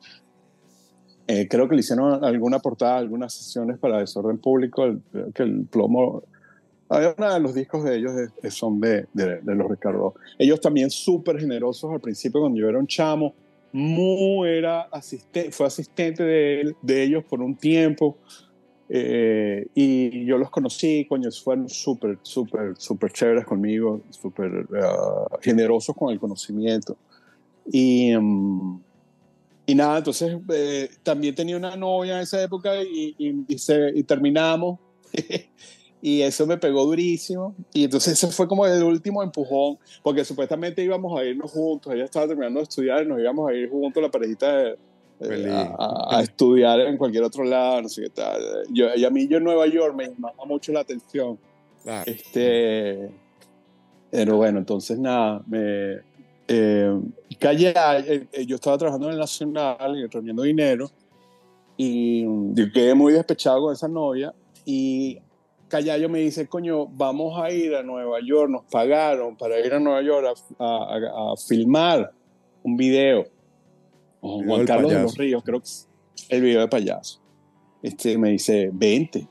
Eh, 1.28 1.48
creo 1.48 1.68
que 1.68 1.76
le 1.76 1.82
hicieron 1.82 2.24
alguna 2.24 2.60
portada, 2.60 2.98
algunas 2.98 3.34
sesiones 3.34 3.78
para 3.78 4.00
Desorden 4.00 4.38
Público, 4.40 4.84
que 5.34 5.44
el 5.44 5.66
plomo 5.66 6.24
uno 6.90 7.34
de 7.34 7.40
los 7.40 7.54
discos 7.54 7.84
de 7.84 7.98
ellos 7.98 8.12
son 8.50 8.80
de, 8.80 9.08
de, 9.14 9.42
los 9.44 9.70
Ricardo. 9.70 10.14
Ellos 10.38 10.62
también 10.62 10.90
súper 10.90 11.40
generosos 11.40 11.92
al 11.92 12.00
principio, 12.00 12.42
cuando 12.42 12.60
yo 12.60 12.70
era 12.70 12.78
un 12.78 12.88
chamo. 12.88 13.34
Mu 13.72 14.46
era 14.46 14.84
asistente, 14.84 15.52
fue 15.52 15.68
asistente 15.68 16.24
de, 16.24 16.76
de 16.82 17.04
ellos 17.04 17.24
por 17.26 17.42
un 17.42 17.56
tiempo. 17.56 18.18
Eh, 18.88 19.68
y 19.74 20.26
yo 20.26 20.38
los 20.38 20.50
conocí, 20.50 21.06
coño, 21.10 21.30
fueron 21.32 21.68
súper, 21.68 22.20
súper, 22.22 22.76
súper 22.78 23.12
chéveres 23.12 23.46
conmigo, 23.46 24.02
súper 24.12 24.68
uh, 24.70 25.38
generosos 25.42 25.96
con 25.96 26.12
el 26.14 26.20
conocimiento. 26.20 26.96
Y, 27.72 28.16
um, 28.16 28.80
y 29.66 29.74
nada, 29.74 29.98
entonces 29.98 30.38
eh, 30.54 30.90
también 31.02 31.34
tenía 31.34 31.58
una 31.58 31.76
novia 31.76 32.18
en 32.18 32.22
esa 32.22 32.42
época 32.44 32.84
y, 32.84 33.16
y, 33.18 33.46
y, 33.48 33.58
se, 33.58 33.92
y 33.96 34.04
terminamos. 34.04 34.80
y 36.06 36.22
eso 36.22 36.46
me 36.46 36.56
pegó 36.58 36.86
durísimo. 36.86 37.56
Y 37.74 37.86
entonces 37.86 38.14
ese 38.14 38.28
fue 38.32 38.48
como 38.48 38.68
el 38.68 38.84
último 38.84 39.24
empujón, 39.24 39.80
porque 40.04 40.24
supuestamente 40.24 40.84
íbamos 40.84 41.20
a 41.20 41.26
irnos 41.26 41.50
juntos, 41.50 41.92
ella 41.92 42.04
estaba 42.04 42.28
terminando 42.28 42.60
de 42.60 42.64
estudiar 42.66 43.04
y 43.04 43.08
nos 43.08 43.20
íbamos 43.20 43.50
a 43.50 43.56
ir 43.56 43.68
juntos, 43.72 44.04
la 44.04 44.12
parejita, 44.12 44.76
a, 45.80 46.22
estudiar 46.22 46.82
en 46.82 46.98
cualquier 46.98 47.24
otro 47.24 47.44
lado, 47.44 47.82
no 47.82 47.90
sé 47.90 48.04
qué 48.04 48.10
tal. 48.10 48.40
Yo, 48.72 48.94
y 48.96 49.04
a 49.04 49.10
mí 49.10 49.28
yo 49.28 49.38
en 49.38 49.46
Nueva 49.46 49.66
York 49.66 49.96
me 49.96 50.10
llamaba 50.10 50.46
mucho 50.46 50.72
la 50.72 50.82
atención. 50.82 51.40
Este, 52.06 53.10
pero 54.12 54.38
bueno, 54.38 54.60
entonces 54.60 55.00
nada, 55.00 55.42
me... 55.48 56.02
Eh, 56.48 57.02
calle, 57.40 57.74
eh, 58.06 58.28
eh, 58.32 58.46
yo 58.46 58.58
estaba 58.58 58.78
trabajando 58.78 59.08
en 59.08 59.14
el 59.14 59.20
Nacional 59.20 59.98
y 59.98 60.06
reuniendo 60.06 60.44
dinero 60.44 60.92
y 61.76 62.26
yo 62.54 62.72
quedé 62.72 62.94
muy 62.94 63.12
despechado 63.12 63.60
con 63.62 63.74
esa 63.74 63.88
novia 63.88 64.32
y 64.66 65.18
Callayo 65.68 66.10
me 66.10 66.20
dice, 66.20 66.48
coño, 66.48 66.86
vamos 66.88 67.40
a 67.42 67.52
ir 67.52 67.76
a 67.76 67.84
Nueva 67.84 68.20
York, 68.24 68.50
nos 68.50 68.64
pagaron 68.66 69.36
para 69.36 69.60
ir 69.60 69.74
a 69.74 69.80
Nueva 69.80 70.02
York 70.02 70.38
a, 70.60 71.32
a, 71.32 71.38
filmar 71.38 72.12
un 72.64 72.78
video. 72.78 73.26
Juan 74.22 74.66
Carlos 74.66 74.92
de 74.92 75.02
los 75.02 75.18
Ríos, 75.18 75.44
creo 75.44 75.60
que 75.60 75.66
es 75.66 75.88
el 76.30 76.42
video 76.42 76.62
de 76.62 76.68
payaso. 76.68 77.20
Este, 77.82 78.18
me 78.18 78.32
dice, 78.32 78.70
vente, 78.74 79.28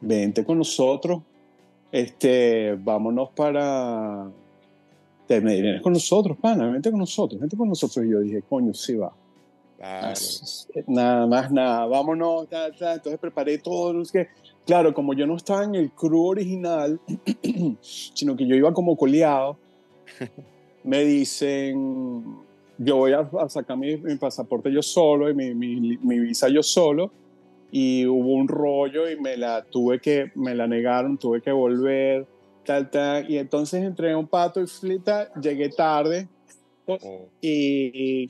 vente 0.00 0.44
con 0.44 0.58
nosotros, 0.58 1.22
este, 1.90 2.74
vámonos 2.74 3.30
para... 3.30 4.30
Te 5.26 5.40
vienes 5.40 5.80
con 5.80 5.94
nosotros, 5.94 6.36
pana, 6.38 6.68
vente 6.68 6.90
con 6.90 7.00
nosotros, 7.00 7.40
vente 7.40 7.56
con 7.56 7.68
nosotros. 7.68 8.04
Y 8.04 8.10
yo 8.10 8.20
dije, 8.20 8.42
coño, 8.42 8.74
sí 8.74 8.94
va. 8.94 9.12
Nada 10.86 11.26
más, 11.26 11.50
nada, 11.50 11.86
vámonos. 11.86 12.46
Entonces 12.50 13.18
preparé 13.18 13.58
todo. 13.58 14.02
que, 14.12 14.28
claro, 14.66 14.94
como 14.94 15.14
yo 15.14 15.26
no 15.26 15.36
estaba 15.36 15.64
en 15.64 15.74
el 15.74 15.90
crew 15.92 16.26
original, 16.26 17.00
sino 17.80 18.36
que 18.36 18.46
yo 18.46 18.54
iba 18.56 18.72
como 18.72 18.96
coleado, 18.96 19.56
me 20.84 21.04
dicen, 21.04 22.24
yo 22.78 22.96
voy 22.96 23.12
a, 23.12 23.28
sacar 23.48 23.76
mi, 23.76 23.96
pasaporte 24.16 24.72
yo 24.72 24.82
solo 24.82 25.30
y 25.30 25.34
mi, 25.34 25.54
mi, 25.54 25.96
mi, 25.96 26.18
visa 26.18 26.48
yo 26.48 26.62
solo. 26.62 27.10
Y 27.70 28.06
hubo 28.06 28.34
un 28.34 28.46
rollo 28.46 29.10
y 29.10 29.18
me 29.18 29.36
la 29.36 29.64
tuve 29.64 29.98
que, 29.98 30.30
me 30.36 30.54
la 30.54 30.68
negaron, 30.68 31.18
tuve 31.18 31.40
que 31.40 31.50
volver, 31.50 32.24
tal, 32.64 32.88
tal. 32.88 33.28
Y 33.28 33.38
entonces 33.38 33.82
entré 33.82 34.10
en 34.10 34.16
un 34.18 34.28
pato 34.28 34.62
y 34.62 34.66
flita, 34.68 35.32
llegué 35.40 35.70
tarde. 35.70 36.28
Oh. 36.86 37.26
Y 37.40 38.28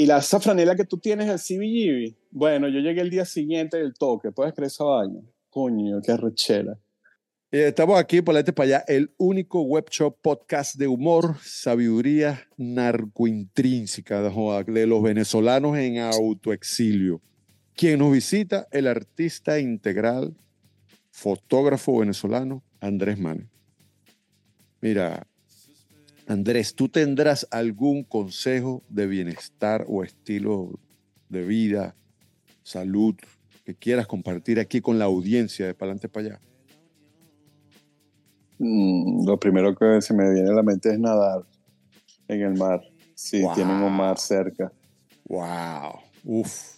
y 0.00 0.06
la, 0.06 0.18
esa 0.18 0.38
franela 0.38 0.76
que 0.76 0.84
tú 0.84 0.96
tienes, 0.96 1.28
el 1.28 1.38
CBGB, 1.38 2.14
bueno, 2.30 2.68
yo 2.68 2.80
llegué 2.80 3.00
el 3.00 3.10
día 3.10 3.24
siguiente 3.24 3.78
del 3.78 3.94
toque, 3.94 4.32
¿puedes 4.32 4.54
creer 4.54 4.68
esa 4.68 4.84
vaina? 4.84 5.20
Coño, 5.50 6.00
qué 6.02 6.16
rechera. 6.16 6.78
Estamos 7.50 7.98
aquí, 7.98 8.20
por 8.20 8.34
para 8.52 8.66
allá, 8.66 8.84
el 8.88 9.10
único 9.16 9.62
web 9.62 9.86
shop 9.90 10.18
podcast 10.20 10.76
de 10.76 10.86
humor, 10.86 11.36
sabiduría 11.42 12.46
narcointrínseca 12.58 14.20
de 14.20 14.86
los 14.86 15.02
venezolanos 15.02 15.78
en 15.78 15.98
autoexilio. 15.98 17.22
Quien 17.74 18.00
nos 18.00 18.12
visita, 18.12 18.68
el 18.70 18.86
artista 18.86 19.58
integral, 19.60 20.36
fotógrafo 21.10 22.00
venezolano, 22.00 22.62
Andrés 22.80 23.18
Mane. 23.18 23.48
Mira, 24.82 25.26
Andrés, 26.26 26.74
¿tú 26.74 26.90
tendrás 26.90 27.48
algún 27.50 28.04
consejo 28.04 28.84
de 28.90 29.06
bienestar 29.06 29.86
o 29.88 30.04
estilo 30.04 30.78
de 31.30 31.44
vida, 31.44 31.96
salud, 32.68 33.14
que 33.64 33.74
quieras 33.74 34.06
compartir 34.06 34.60
aquí 34.60 34.80
con 34.80 34.98
la 34.98 35.06
audiencia 35.06 35.66
de 35.66 35.74
Palante 35.74 36.08
para 36.08 36.26
allá? 36.26 36.40
Mm, 38.58 39.26
lo 39.26 39.38
primero 39.38 39.74
que 39.74 40.00
se 40.00 40.14
me 40.14 40.32
viene 40.32 40.50
a 40.50 40.52
la 40.52 40.62
mente 40.62 40.92
es 40.92 40.98
nadar 40.98 41.44
en 42.28 42.42
el 42.42 42.54
mar. 42.54 42.82
Si 43.14 43.42
tienen 43.54 43.82
un 43.82 43.92
mar 43.92 44.18
cerca. 44.18 44.72
¡Wow! 45.24 46.00
¡Uf! 46.24 46.76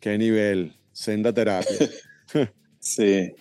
¡Qué 0.00 0.18
nivel! 0.18 0.74
Senda 0.92 1.32
terapia. 1.32 1.88
sí. 2.78 3.32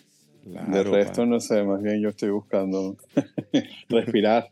de 0.43 0.83
resto, 0.83 1.25
no 1.25 1.39
sé, 1.39 1.63
más 1.63 1.81
bien 1.81 2.01
yo 2.01 2.09
estoy 2.09 2.29
buscando 2.29 2.97
respirar 3.89 4.49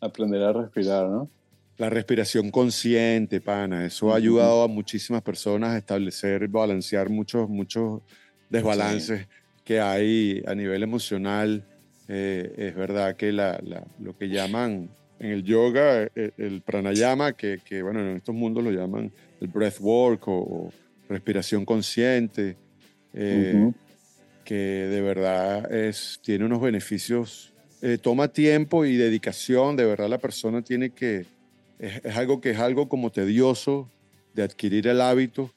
aprender 0.00 0.42
a 0.42 0.52
respirar, 0.52 1.08
¿no? 1.08 1.30
La 1.80 1.88
respiración 1.88 2.50
consciente, 2.50 3.40
pana, 3.40 3.86
eso 3.86 4.12
ha 4.12 4.16
ayudado 4.16 4.62
a 4.62 4.68
muchísimas 4.68 5.22
personas 5.22 5.70
a 5.70 5.78
establecer, 5.78 6.46
balancear 6.46 7.08
muchos, 7.08 7.48
muchos 7.48 8.02
desbalances 8.50 9.26
que 9.64 9.80
hay 9.80 10.42
a 10.46 10.54
nivel 10.54 10.82
emocional. 10.82 11.64
Eh, 12.06 12.52
es 12.58 12.74
verdad 12.74 13.16
que 13.16 13.32
la, 13.32 13.58
lo 13.98 14.14
que 14.14 14.28
llaman 14.28 14.90
en 15.18 15.30
el 15.30 15.42
yoga, 15.42 16.02
eh, 16.14 16.32
el, 16.36 16.60
pranayama, 16.60 17.32
que, 17.32 17.60
que, 17.64 17.82
bueno, 17.82 18.00
en 18.00 18.16
estos 18.18 18.34
mundos 18.34 18.62
lo 18.62 18.72
llaman 18.72 19.10
el 19.40 19.48
breathwork 19.48 20.28
o, 20.28 20.36
o 20.38 20.72
respiración 21.08 21.64
consciente, 21.64 22.58
eh, 23.14 23.72
que 24.44 24.54
de 24.54 25.00
verdad 25.00 25.72
es, 25.72 26.20
tiene 26.22 26.44
unos 26.44 26.60
beneficios 26.60 27.50
eh, 27.82 27.96
toma 27.96 28.28
tiempo 28.28 28.84
y 28.84 28.98
dedicación, 28.98 29.74
de 29.74 29.86
verdad 29.86 30.10
la 30.10 30.18
persona 30.18 30.60
tiene 30.60 30.90
que, 30.90 31.24
es, 31.80 32.16
algo 32.16 32.40
que 32.40 32.50
es 32.50 32.58
algo 32.58 32.88
como 32.88 33.10
tedioso 33.10 33.88
de 34.34 34.42
adquirir 34.42 34.86
el 34.86 35.00
hábito, 35.00 35.50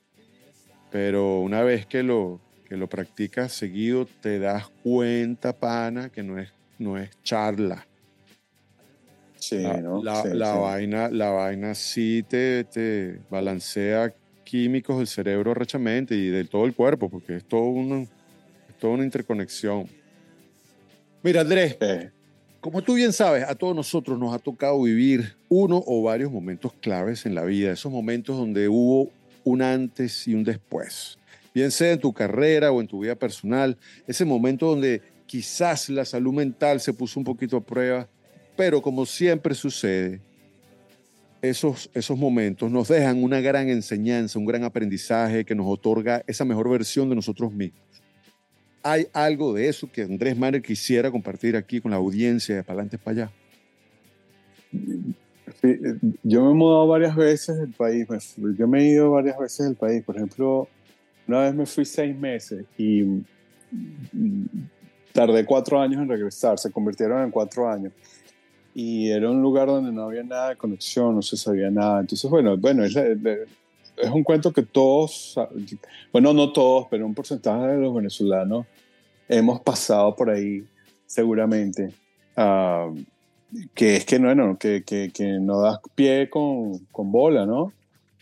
pero 0.92 1.42
una 1.42 1.62
vez 1.64 1.86
que 1.86 2.02
lo, 2.02 2.40
que 2.68 2.78
lo 2.78 2.88
practicas 2.88 3.52
seguido, 3.52 4.08
te 4.22 4.40
das 4.40 4.70
cuenta, 4.84 5.54
pana, 5.54 6.10
que 6.10 6.24
no 6.24 6.40
es, 6.40 6.50
no 6.80 6.98
es 6.98 7.10
charla. 7.24 7.86
Sí, 9.36 9.60
la, 9.60 9.78
¿no? 9.82 10.02
la, 10.02 10.54
Vaina, 10.54 11.10
la 11.10 11.32
vaina 11.32 11.76
sí 11.76 12.24
te, 12.26 12.64
te 12.64 13.20
balancea 13.30 14.14
químicos 14.46 15.00
del 15.00 15.08
cerebro 15.08 15.54
rechamente 15.54 16.16
y 16.16 16.28
de 16.28 16.46
todo 16.46 16.66
el 16.66 16.74
cuerpo, 16.74 17.10
porque 17.10 17.36
es 17.36 17.44
todo, 17.44 17.74
es 17.98 18.08
toda 18.80 18.94
una 18.94 19.04
interconexión. 19.04 19.88
Mira, 21.22 21.42
Andrés, 21.42 21.78
como 22.64 22.82
tú 22.82 22.94
bien 22.94 23.12
sabes, 23.12 23.44
a 23.44 23.56
todos 23.56 23.76
nosotros 23.76 24.18
nos 24.18 24.34
ha 24.34 24.40
tocado 24.40 24.82
vivir 24.82 25.36
uno 25.50 25.84
o 25.86 26.02
varios 26.02 26.32
momentos 26.32 26.72
claves 26.80 27.26
en 27.26 27.36
la 27.36 27.44
vida, 27.44 27.74
esos 27.74 27.92
momentos 27.92 28.38
donde 28.38 28.70
hubo 28.70 29.12
un 29.44 29.62
antes 29.62 30.26
y 30.30 30.34
un 30.34 30.46
después, 30.46 31.20
bien 31.54 31.72
sea 31.72 31.92
en 31.92 32.00
tu 32.00 32.14
carrera 32.14 32.72
o 32.72 32.80
en 32.80 32.88
tu 32.88 33.02
vida 33.02 33.16
personal, 33.16 33.78
ese 34.08 34.24
momento 34.24 34.68
donde 34.68 35.02
quizás 35.26 35.90
la 35.90 36.06
salud 36.06 36.32
mental 36.32 36.80
se 36.80 36.94
puso 36.94 37.20
un 37.20 37.26
poquito 37.26 37.58
a 37.58 37.62
prueba, 37.62 38.08
pero 38.56 38.82
como 38.82 39.06
siempre 39.06 39.56
sucede, 39.56 40.22
esos, 41.42 41.90
esos 41.94 42.18
momentos 42.18 42.72
nos 42.72 42.88
dejan 42.88 43.22
una 43.22 43.42
gran 43.42 43.68
enseñanza, 43.68 44.40
un 44.40 44.46
gran 44.46 44.64
aprendizaje 44.64 45.44
que 45.44 45.54
nos 45.54 45.68
otorga 45.68 46.24
esa 46.28 46.46
mejor 46.46 46.70
versión 46.70 47.10
de 47.10 47.16
nosotros 47.16 47.52
mismos. 47.52 47.84
¿Hay 48.84 49.08
algo 49.14 49.54
de 49.54 49.70
eso 49.70 49.90
que 49.90 50.02
Andrés 50.02 50.38
Maner 50.38 50.62
quisiera 50.62 51.10
compartir 51.10 51.56
aquí 51.56 51.80
con 51.80 51.92
la 51.92 51.98
audiencia 51.98 52.56
de 52.56 52.64
Palantes 52.64 53.00
para 53.00 53.24
allá? 53.24 53.32
yo 56.24 56.44
me 56.44 56.52
he 56.52 56.54
mudado 56.54 56.88
varias 56.88 57.16
veces 57.16 57.58
del 57.58 57.70
país. 57.70 58.06
Yo 58.36 58.68
me 58.68 58.82
he 58.82 58.90
ido 58.92 59.12
varias 59.12 59.38
veces 59.38 59.68
del 59.68 59.76
país. 59.76 60.04
Por 60.04 60.18
ejemplo, 60.18 60.68
una 61.28 61.42
vez 61.42 61.56
me 61.56 61.66
fui 61.66 61.86
seis 61.86 62.14
meses 62.18 62.66
y 62.78 63.22
tardé 65.14 65.46
cuatro 65.46 65.80
años 65.80 66.02
en 66.02 66.10
regresar. 66.10 66.60
Se 66.60 66.70
convirtieron 66.70 67.24
en 67.24 67.32
cuatro 67.32 67.70
años. 67.70 67.94
Y 68.76 69.10
era 69.10 69.30
un 69.30 69.42
lugar 69.42 69.68
donde 69.68 69.92
no 69.92 70.04
había 70.04 70.24
nada 70.24 70.50
de 70.50 70.56
conexión, 70.58 71.16
no 71.16 71.22
se 71.22 71.38
sabía 71.38 71.70
nada. 71.70 72.02
Entonces, 72.02 72.30
bueno, 72.30 72.58
bueno 72.58 72.84
es, 72.84 72.96
es 72.96 74.10
un 74.12 74.24
cuento 74.24 74.52
que 74.52 74.64
todos, 74.64 75.40
bueno, 76.12 76.34
no 76.34 76.52
todos, 76.52 76.88
pero 76.90 77.06
un 77.06 77.14
porcentaje 77.14 77.68
de 77.68 77.78
los 77.78 77.94
venezolanos 77.94 78.66
hemos 79.28 79.62
pasado 79.62 80.16
por 80.16 80.30
ahí 80.30 80.66
seguramente. 81.06 81.94
Ah, 82.36 82.92
que 83.76 83.98
es 83.98 84.06
que, 84.06 84.18
bueno, 84.18 84.58
que, 84.58 84.84
que, 84.84 85.12
que 85.14 85.40
no 85.40 85.62
das 85.62 85.78
pie 85.96 86.30
con, 86.30 86.80
con 86.92 87.12
bola, 87.12 87.46
¿no? 87.46 87.72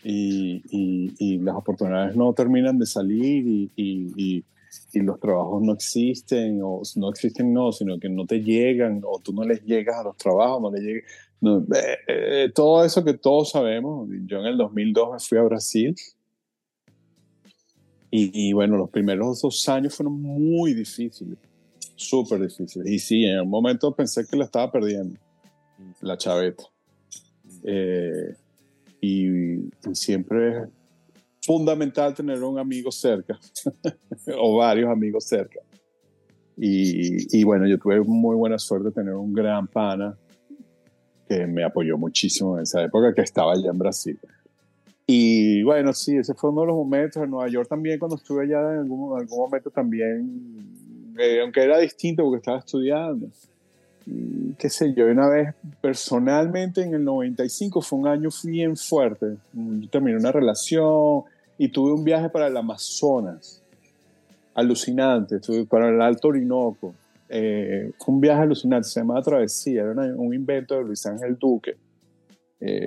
Y, 0.04 0.62
y, 0.70 1.14
y, 1.18 1.38
las 1.38 1.54
oportunidades 1.54 2.16
no 2.16 2.32
terminan 2.32 2.78
de 2.78 2.86
salir 2.86 3.46
y, 3.46 3.70
y, 3.76 4.44
los 4.94 5.20
trabajos 5.20 5.62
no 5.62 5.72
existen, 5.74 6.60
o 6.62 6.82
no 6.96 7.10
existen 7.10 7.52
no, 7.52 7.72
sino 7.72 7.98
que 7.98 8.08
no 8.08 8.26
te 8.26 8.40
llegan, 8.40 9.02
o 9.04 9.20
tú 9.20 9.32
no 9.32 9.44
les 9.44 9.62
llegas 9.64 9.96
a 9.96 10.04
los 10.04 10.16
trabajos, 10.16 10.60
no 10.62 10.70
les 10.70 10.82
llegas. 10.82 11.04
Eh, 11.42 11.96
eh, 12.08 12.52
todo 12.54 12.84
eso 12.84 13.04
que 13.04 13.14
todos 13.14 13.50
sabemos. 13.50 14.08
Yo 14.26 14.40
en 14.40 14.46
el 14.46 14.56
2002 14.56 15.12
me 15.12 15.18
fui 15.18 15.38
a 15.38 15.42
Brasil 15.42 15.94
y, 18.14 18.52
bueno, 18.52 18.76
los 18.76 18.90
primeros 18.90 19.40
dos 19.40 19.66
años 19.70 19.94
fueron 19.94 20.20
muy 20.20 20.74
difíciles, 20.74 21.38
súper 21.96 22.42
difíciles. 22.42 22.86
Y 22.86 22.98
sí, 22.98 23.24
en 23.24 23.40
un 23.40 23.48
momento 23.48 23.90
pensé 23.94 24.26
que 24.26 24.36
la 24.36 24.44
estaba 24.44 24.70
perdiendo, 24.70 25.18
la 26.02 26.18
chaveta. 26.18 26.62
Eh, 27.64 28.34
y, 29.00 29.70
siempre 29.94 30.58
es 30.58 30.68
fundamental 31.40 32.14
tener 32.14 32.42
un 32.42 32.58
amigo 32.58 32.92
cerca, 32.92 33.40
o 34.38 34.58
varios 34.58 34.90
amigos 34.90 35.24
cerca. 35.24 35.60
Y, 36.58 37.38
y, 37.38 37.44
bueno, 37.44 37.66
yo 37.66 37.78
tuve 37.78 37.98
muy 38.02 38.36
buena 38.36 38.58
suerte 38.58 38.88
de 38.88 38.94
tener 38.94 39.14
un 39.14 39.32
gran 39.32 39.66
pana 39.66 40.14
que 41.26 41.46
me 41.46 41.64
apoyó 41.64 41.96
muchísimo 41.96 42.58
en 42.58 42.64
esa 42.64 42.82
época 42.82 43.14
que 43.14 43.22
estaba 43.22 43.54
allá 43.54 43.70
en 43.70 43.78
Brasil. 43.78 44.20
Y 45.14 45.62
bueno, 45.62 45.92
sí, 45.92 46.16
ese 46.16 46.32
fue 46.32 46.48
uno 46.48 46.62
de 46.62 46.68
los 46.68 46.76
momentos. 46.76 47.22
En 47.22 47.28
Nueva 47.28 47.46
York 47.46 47.68
también, 47.68 47.98
cuando 47.98 48.16
estuve 48.16 48.44
allá, 48.44 48.60
en 48.72 48.78
algún, 48.78 49.20
algún 49.20 49.40
momento 49.40 49.68
también, 49.68 51.14
eh, 51.18 51.42
aunque 51.42 51.62
era 51.62 51.76
distinto 51.76 52.22
porque 52.22 52.38
estaba 52.38 52.60
estudiando. 52.60 53.28
Y, 54.06 54.54
qué 54.54 54.70
sé 54.70 54.94
yo, 54.94 55.04
una 55.04 55.28
vez 55.28 55.54
personalmente 55.82 56.80
en 56.80 56.94
el 56.94 57.04
95 57.04 57.82
fue 57.82 57.98
un 57.98 58.06
año 58.08 58.30
bien 58.42 58.74
fuerte. 58.74 59.36
Yo 59.52 59.88
terminé 59.90 60.16
una 60.16 60.32
relación 60.32 61.24
y 61.58 61.68
tuve 61.68 61.92
un 61.92 62.04
viaje 62.04 62.30
para 62.30 62.46
el 62.46 62.56
Amazonas. 62.56 63.62
Alucinante, 64.54 65.36
estuve 65.36 65.66
para 65.66 65.90
el 65.90 66.00
Alto 66.00 66.28
Orinoco. 66.28 66.94
Eh, 67.28 67.92
fue 67.98 68.14
un 68.14 68.20
viaje 68.22 68.40
alucinante, 68.40 68.88
se 68.88 69.00
llama 69.00 69.20
Travesía, 69.20 69.82
era 69.82 69.92
un 70.16 70.32
invento 70.32 70.74
de 70.74 70.84
Luis 70.84 71.04
Ángel 71.04 71.36
Duque. 71.38 71.76
Eh, 72.60 72.86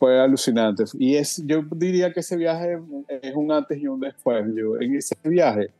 fue 0.00 0.18
alucinante. 0.18 0.84
Y 0.98 1.14
es, 1.16 1.42
yo 1.46 1.62
diría 1.76 2.10
que 2.10 2.20
ese 2.20 2.34
viaje 2.34 2.78
es 3.22 3.36
un 3.36 3.52
antes 3.52 3.78
y 3.78 3.86
un 3.86 4.00
después. 4.00 4.46
Yo, 4.56 4.80
en 4.80 4.96
ese 4.96 5.14
viaje, 5.22 5.70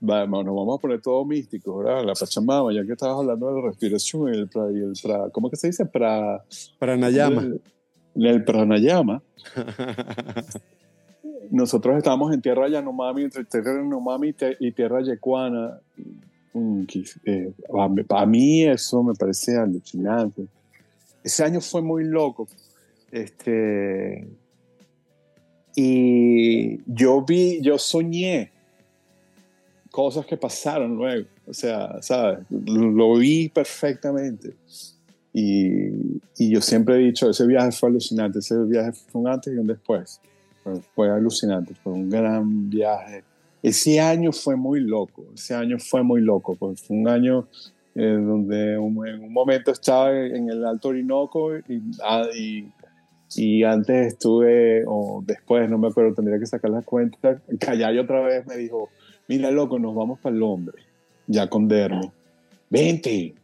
vamos, 0.00 0.42
nos 0.42 0.56
vamos 0.56 0.78
a 0.78 0.80
poner 0.80 1.02
todo 1.02 1.22
místico, 1.26 1.76
¿verdad? 1.76 2.02
La 2.02 2.14
Pachamama, 2.14 2.72
ya 2.72 2.82
que 2.86 2.92
estabas 2.92 3.18
hablando 3.18 3.46
de 3.48 3.60
la 3.60 3.68
respiración 3.68 4.34
y 4.34 4.38
el, 4.38 4.48
pra, 4.48 5.28
¿cómo 5.30 5.50
que 5.50 5.56
se 5.56 5.66
dice? 5.66 5.84
Pra, 5.84 6.42
Pranayama. 6.78 7.42
en 7.42 8.24
el 8.24 8.42
Pranayama, 8.42 9.22
nosotros 11.50 11.98
estábamos 11.98 12.32
en 12.32 12.40
tierra 12.40 12.70
Yanomami, 12.70 13.24
entre 13.24 13.44
tierra 13.44 13.74
Yanomami 13.76 14.34
y 14.60 14.72
tierra 14.72 15.02
Yecuana. 15.02 15.78
Eh, 17.26 17.52
para 18.08 18.24
mí 18.24 18.64
eso 18.64 19.02
me 19.02 19.12
parece 19.12 19.58
alucinante. 19.58 20.46
Ese 21.22 21.44
año 21.44 21.60
fue 21.60 21.82
muy 21.82 22.04
loco. 22.04 22.48
Este, 23.10 24.28
y 25.74 26.80
yo 26.92 27.22
vi, 27.22 27.60
yo 27.62 27.78
soñé 27.78 28.52
cosas 29.90 30.26
que 30.26 30.36
pasaron 30.36 30.96
luego. 30.96 31.26
O 31.46 31.54
sea, 31.54 32.02
¿sabes? 32.02 32.40
Lo 32.50 33.16
vi 33.16 33.48
perfectamente. 33.48 34.56
Y, 35.32 36.20
y, 36.36 36.50
yo 36.50 36.60
siempre 36.60 36.96
he 36.96 36.98
dicho, 36.98 37.30
ese 37.30 37.46
viaje 37.46 37.70
fue 37.72 37.90
alucinante, 37.90 38.40
ese 38.40 38.56
viaje 38.64 38.92
fue 38.92 39.20
un 39.20 39.28
antes 39.28 39.52
y 39.54 39.56
un 39.56 39.66
después. 39.66 40.20
Fue, 40.64 40.80
fue 40.94 41.10
alucinante, 41.10 41.74
fue 41.74 41.92
un 41.92 42.08
gran 42.08 42.68
viaje. 42.68 43.22
Ese 43.62 44.00
año 44.00 44.32
fue 44.32 44.56
muy 44.56 44.80
loco, 44.80 45.26
ese 45.34 45.54
año 45.54 45.78
fue 45.78 46.02
muy 46.02 46.20
loco, 46.20 46.56
fue 46.56 46.76
un 46.96 47.08
año 47.08 47.48
eh, 47.94 48.12
donde 48.12 48.74
en 48.74 48.80
un 49.24 49.32
momento 49.32 49.72
estaba 49.72 50.12
en 50.12 50.48
el 50.48 50.64
Alto 50.64 50.88
Orinoco 50.90 51.56
y, 51.56 51.82
ah, 52.04 52.26
y, 52.32 52.68
y, 53.34 53.64
antes 53.64 54.14
estuve, 54.14 54.84
o 54.86 55.22
después, 55.26 55.68
no 55.68 55.78
me 55.78 55.88
acuerdo, 55.88 56.14
tendría 56.14 56.38
que 56.38 56.46
sacar 56.46 56.70
las 56.70 56.84
cuentas, 56.84 57.40
Callay 57.58 57.98
otra 57.98 58.20
vez 58.20 58.46
me 58.46 58.56
dijo, 58.56 58.88
mira 59.26 59.50
loco, 59.50 59.78
nos 59.78 59.94
vamos 59.94 60.18
para 60.20 60.34
el 60.34 60.42
hombre, 60.42 60.78
ya 61.26 61.48
con 61.48 61.68
Dermo, 61.68 62.12
vente, 62.70 63.34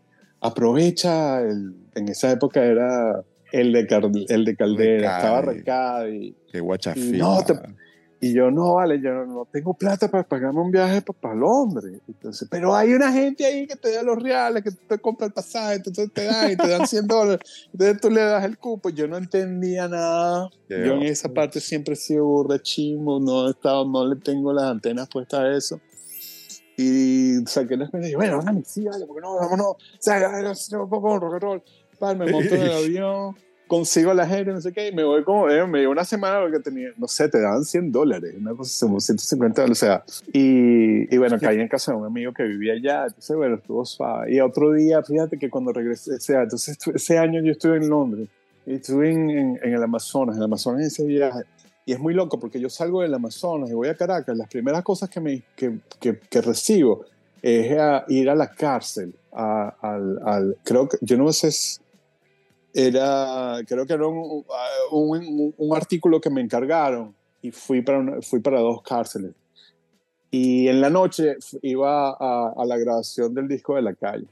aprovecha, 0.40 1.40
el, 1.40 1.75
en 1.94 2.09
esa 2.09 2.31
época 2.31 2.64
era 2.64 3.23
el 3.53 3.73
de, 3.73 4.27
el 4.29 4.44
de 4.44 4.57
Caldera, 4.57 5.16
estaba 5.16 5.40
recado 5.42 6.09
y... 6.09 6.35
Qué 6.51 6.61
guachafía. 6.61 7.18
No, 7.18 7.38
y 8.24 8.32
yo, 8.32 8.50
no, 8.50 8.76
vale, 8.76 8.98
yo 9.02 9.12
no 9.26 9.46
tengo 9.52 9.74
plata 9.74 10.10
para 10.10 10.26
pagarme 10.26 10.58
un 10.58 10.70
viaje 10.70 11.02
para, 11.02 11.34
el 11.34 11.42
hombre. 11.42 12.00
Entonces, 12.08 12.48
pero 12.50 12.74
hay 12.74 12.94
una 12.94 13.12
gente 13.12 13.44
ahí 13.44 13.66
que 13.66 13.76
te 13.76 13.92
da 13.92 14.02
los 14.02 14.22
reales, 14.22 14.64
que 14.64 14.70
te 14.70 14.98
compra 14.98 15.26
el 15.26 15.34
pasaje, 15.34 15.74
entonces 15.74 16.10
te 16.10 16.24
dan 16.24 16.50
y 16.50 16.56
te 16.56 16.66
dan 16.66 16.87
100 16.87 17.06
dólares. 17.06 17.68
Entonces 17.70 18.00
tú 18.00 18.08
le 18.08 18.22
das 18.22 18.42
el 18.46 18.56
cupo. 18.56 18.88
Yo 18.88 19.06
no 19.06 19.18
entendía 19.18 19.88
nada. 19.88 20.48
yo 20.70 20.76
en 20.76 21.02
esa 21.02 21.28
parte 21.28 21.60
siempre 21.60 21.92
he 21.92 21.96
sido 21.98 22.24
burda 22.24 22.58
chimo, 22.62 23.20
no 23.20 23.46
he 23.46 23.50
estado, 23.50 23.84
no 23.84 24.06
le 24.06 24.16
tengo 24.16 24.54
las 24.54 24.70
antenas 24.70 25.06
puestas 25.12 25.40
a 25.40 25.54
eso. 25.54 25.80
Y 26.78 27.44
saqué 27.46 27.76
las 27.76 27.90
cuentas 27.90 28.08
y 28.08 28.14
dije, 28.14 28.16
bueno, 28.16 28.40
vamos, 28.42 28.66
sí, 28.66 28.84
vale, 28.84 29.04
porque 29.04 29.20
no, 29.20 29.37
vámonos, 29.37 29.66
o 29.66 29.76
sea, 30.00 30.18
rock 30.70 31.04
and 31.04 31.42
roll. 31.42 31.62
me 32.16 32.32
monto 32.32 32.54
en 32.54 32.62
el 32.62 32.72
avión 32.84 33.37
consigo 33.66 34.12
la 34.14 34.27
gente, 34.27 34.53
no 34.53 34.61
sé 34.61 34.72
qué, 34.72 34.88
y 34.88 34.92
me 34.92 35.05
voy 35.05 35.24
como, 35.24 35.48
eh, 35.48 35.66
me 35.66 35.81
dio 35.81 35.90
una 35.90 36.05
semana 36.05 36.40
porque 36.40 36.61
tenía, 36.61 36.90
no 36.96 37.09
sé, 37.09 37.29
te 37.29 37.40
daban 37.40 37.64
100 37.64 37.92
dólares, 37.92 38.35
una 38.38 38.55
cosa, 38.55 38.87
150 38.87 39.62
dólares, 39.62 39.83
o 39.83 39.87
sea, 39.87 40.05
y, 40.33 41.14
y 41.14 41.18
bueno, 41.18 41.38
caí 41.40 41.61
en 41.61 41.68
casa 41.68 41.92
de 41.92 41.98
un 41.98 42.07
amigo 42.07 42.33
que 42.33 42.44
vivía 42.44 42.74
allá, 42.74 43.07
entonces, 43.07 43.37
bueno, 43.37 43.57
estuvo 43.57 43.85
suave. 43.85 44.35
Y 44.35 44.40
otro 44.40 44.72
día, 44.72 45.03
fíjate 45.03 45.38
que 45.38 45.50
cuando 45.50 45.72
regresé, 45.72 46.14
o 46.14 46.20
sea, 46.20 46.42
entonces 46.42 46.79
ese 46.94 47.18
año 47.18 47.42
yo 47.42 47.53
estuve 47.53 47.77
en 47.77 47.88
Londres, 47.88 48.29
y 48.66 48.74
estuve 48.74 49.11
en, 49.11 49.59
en, 49.62 49.74
el 49.74 49.83
Amazonas, 49.83 50.37
en 50.37 50.42
el 50.42 50.44
Amazonas 50.44 50.81
en 50.81 50.87
ese 50.87 51.05
viaje, 51.05 51.44
y 51.87 51.92
es 51.92 52.00
muy 52.00 52.14
loco 52.14 52.40
porque 52.40 52.61
yo 52.61 52.70
salgo 52.70 53.03
del 53.03 53.12
Amazonas 53.12 53.70
y 53.70 53.74
voy 53.74 53.88
a 53.88 53.94
Caracas, 53.94 54.37
las 54.37 54.48
primeras 54.48 54.83
cosas 54.83 55.11
que, 55.11 55.20
me, 55.20 55.42
que, 55.55 55.79
que, 56.00 56.18
que 56.18 56.40
recibo 56.40 57.05
es 57.42 57.79
a 57.79 58.05
ir 58.09 58.31
a 58.31 58.35
la 58.35 58.50
cárcel, 58.50 59.14
a, 59.33 59.74
al, 59.83 60.18
al, 60.24 60.57
creo 60.64 60.88
que, 60.88 60.96
yo 61.03 61.18
no 61.18 61.31
sé 61.31 61.50
era, 62.74 63.60
creo 63.66 63.87
que 63.87 63.92
era 63.92 64.06
un, 64.06 64.44
un, 64.90 65.54
un, 65.56 65.76
artículo 65.76 66.20
que 66.20 66.28
me 66.28 66.40
encargaron 66.40 67.14
y 67.40 67.52
fui 67.52 67.82
para, 67.82 68.20
fui 68.20 68.40
para 68.40 68.58
dos 68.58 68.82
cárceles. 68.82 69.32
Y 70.30 70.66
en 70.66 70.80
la 70.80 70.90
noche 70.90 71.37
iba 71.62 72.10
a, 72.10 72.52
a 72.56 72.64
la 72.66 72.76
grabación 72.76 73.32
del 73.32 73.46
disco 73.46 73.76
de 73.76 73.82
la 73.82 73.94
calle, 73.94 74.26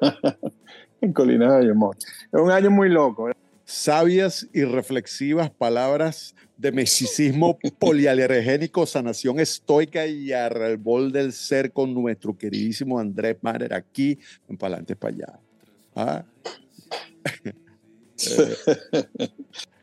en 1.00 1.12
Colinas 1.12 1.50
de 1.50 1.58
Ayamón. 1.64 1.96
Es 1.98 2.40
un 2.40 2.52
año 2.52 2.70
muy 2.70 2.88
loco. 2.88 3.30
Sabias 3.64 4.46
y 4.52 4.62
reflexivas 4.62 5.50
palabras 5.50 6.36
de 6.56 6.70
mesicismo 6.70 7.58
polialergénico, 7.80 8.86
sanación 8.86 9.40
estoica 9.40 10.06
y 10.06 10.32
arrebol 10.32 11.10
del 11.10 11.32
ser 11.32 11.72
con 11.72 11.92
nuestro 11.92 12.38
queridísimo 12.38 13.00
Andrés 13.00 13.36
Marer 13.42 13.74
aquí 13.74 14.20
en 14.48 14.56
Palantes 14.56 14.96
para 14.96 15.14
allá. 15.14 15.38
¿Ah? 15.96 16.24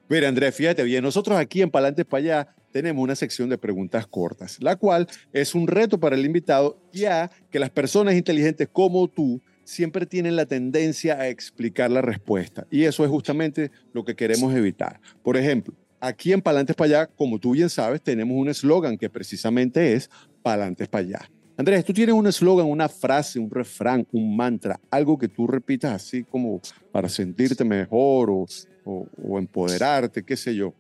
Mira, 0.10 0.28
Andrés, 0.28 0.56
fíjate 0.56 0.84
bien, 0.84 1.04
nosotros 1.04 1.38
aquí 1.38 1.62
en 1.62 1.72
Palantes 1.72 2.06
para 2.06 2.24
allá 2.24 2.56
tenemos 2.72 3.04
una 3.04 3.16
sección 3.16 3.50
de 3.50 3.58
preguntas 3.58 4.06
cortas, 4.08 4.58
la 4.62 4.76
cual 4.76 5.08
es 5.32 5.56
un 5.56 5.68
reto 5.68 6.00
para 6.00 6.16
el 6.16 6.26
invitado, 6.26 6.80
ya 6.92 7.32
que 7.52 7.60
las 7.60 7.70
personas 7.70 8.16
inteligentes 8.16 8.68
como 8.72 9.08
tú 9.08 9.42
siempre 9.64 10.06
tienen 10.06 10.36
la 10.36 10.46
tendencia 10.46 11.20
a 11.20 11.30
explicar 11.30 11.90
la 11.92 12.02
respuesta. 12.02 12.68
Y 12.70 12.84
eso 12.84 13.04
es 13.04 13.10
justamente 13.10 13.72
lo 13.94 14.04
que 14.04 14.16
queremos 14.16 14.54
evitar. 14.54 15.00
Por 15.22 15.38
ejemplo, 15.38 15.74
aquí 16.00 16.34
en 16.34 16.42
Palantes 16.42 16.76
para 16.76 16.88
allá, 16.88 17.08
como 17.08 17.40
tú 17.40 17.52
bien 17.52 17.70
sabes, 17.70 18.02
tenemos 18.02 18.36
un 18.36 18.50
eslogan 18.50 18.98
que 18.98 19.10
precisamente 19.10 19.94
es 19.94 20.10
Palantes 20.42 20.88
para 20.88 21.06
allá. 21.06 21.30
Andrés, 21.56 21.86
tú 21.86 21.94
tienes 21.94 22.16
un 22.16 22.26
eslogan, 22.26 22.66
una 22.66 22.90
frase, 22.90 23.38
un 23.38 23.50
refrán, 23.50 24.08
un 24.12 24.36
mantra, 24.36 24.80
algo 24.90 25.18
que 25.18 25.28
tú 25.28 25.46
repitas 25.46 25.94
así 25.94 26.24
como 26.24 26.60
para 26.92 27.08
sentirte 27.08 27.64
mejor 27.64 28.32
o, 28.32 28.46
o, 28.86 29.38
empoderarte, 29.38 30.24
qué 30.24 30.36
sé 30.36 30.56
yo. 30.56 30.74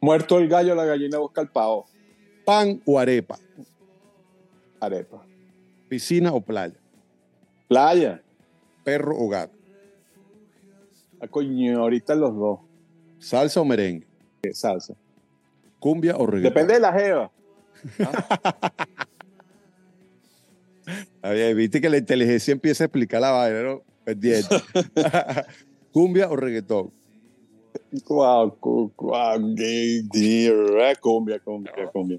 Muerto 0.00 0.38
el 0.38 0.48
gallo, 0.48 0.74
la 0.74 0.86
gallina 0.86 1.18
busca 1.18 1.42
el 1.42 1.48
pavo. 1.48 1.86
¿Pan 2.44 2.80
o 2.86 2.98
arepa? 2.98 3.38
Arepa. 4.80 5.26
¿Piscina 5.88 6.32
o 6.32 6.40
playa? 6.40 6.76
Playa. 7.68 8.22
¿Perro 8.82 9.16
o 9.16 9.28
gato? 9.28 9.56
A 11.20 11.24
ah, 11.24 11.28
coño, 11.28 11.80
ahorita 11.80 12.14
los 12.14 12.34
dos. 12.34 12.60
¿Salsa 13.18 13.60
o 13.60 13.64
merengue? 13.64 14.06
Salsa. 14.52 14.94
¿Cumbia 15.78 16.16
o 16.16 16.26
reggaetón? 16.26 16.54
Depende 16.54 16.74
de 16.74 16.80
la 16.80 16.92
jeva. 16.92 17.30
Viste 21.54 21.80
que 21.80 21.88
la 21.88 21.98
inteligencia 21.98 22.52
empieza 22.52 22.84
a 22.84 22.86
explicar 22.86 23.20
la 23.20 23.30
vaina, 23.30 23.62
¿no? 23.62 23.82
Pendiente. 24.04 24.56
¿Cumbia 25.92 26.28
o 26.28 26.36
reggaetón? 26.36 26.90
Cumbia, 31.00 31.38
cumbia, 31.38 31.78
cumbia, 31.92 32.18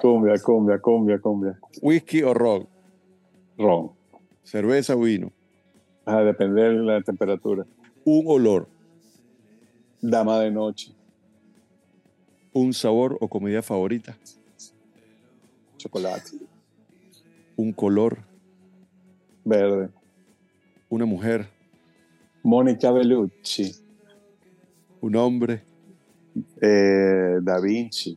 cumbia, 0.00 0.38
cumbia, 0.40 0.78
cumbia, 0.80 1.18
cumbia. 1.20 1.58
¿Whisky 1.80 2.22
o 2.22 2.34
ron? 2.34 2.68
Ron. 3.56 3.92
¿Cerveza 4.42 4.96
o 4.96 5.00
vino? 5.00 5.32
A 6.04 6.22
depender 6.22 6.76
de 6.76 6.82
la 6.82 7.00
temperatura. 7.00 7.64
¿Un 8.04 8.24
olor? 8.26 8.68
Dama 10.00 10.40
de 10.40 10.50
noche. 10.50 10.92
¿Un 12.52 12.74
sabor 12.74 13.16
o 13.20 13.28
comida 13.28 13.62
favorita? 13.62 14.18
Chocolate. 15.82 16.30
Un 17.56 17.72
color. 17.72 18.18
Verde. 19.44 19.88
Una 20.88 21.04
mujer. 21.04 21.48
Mónica 22.44 22.92
Bellucci. 22.92 23.74
Un 25.00 25.16
hombre. 25.16 25.64
Eh, 26.60 27.40
da 27.42 27.58
Vinci. 27.60 28.16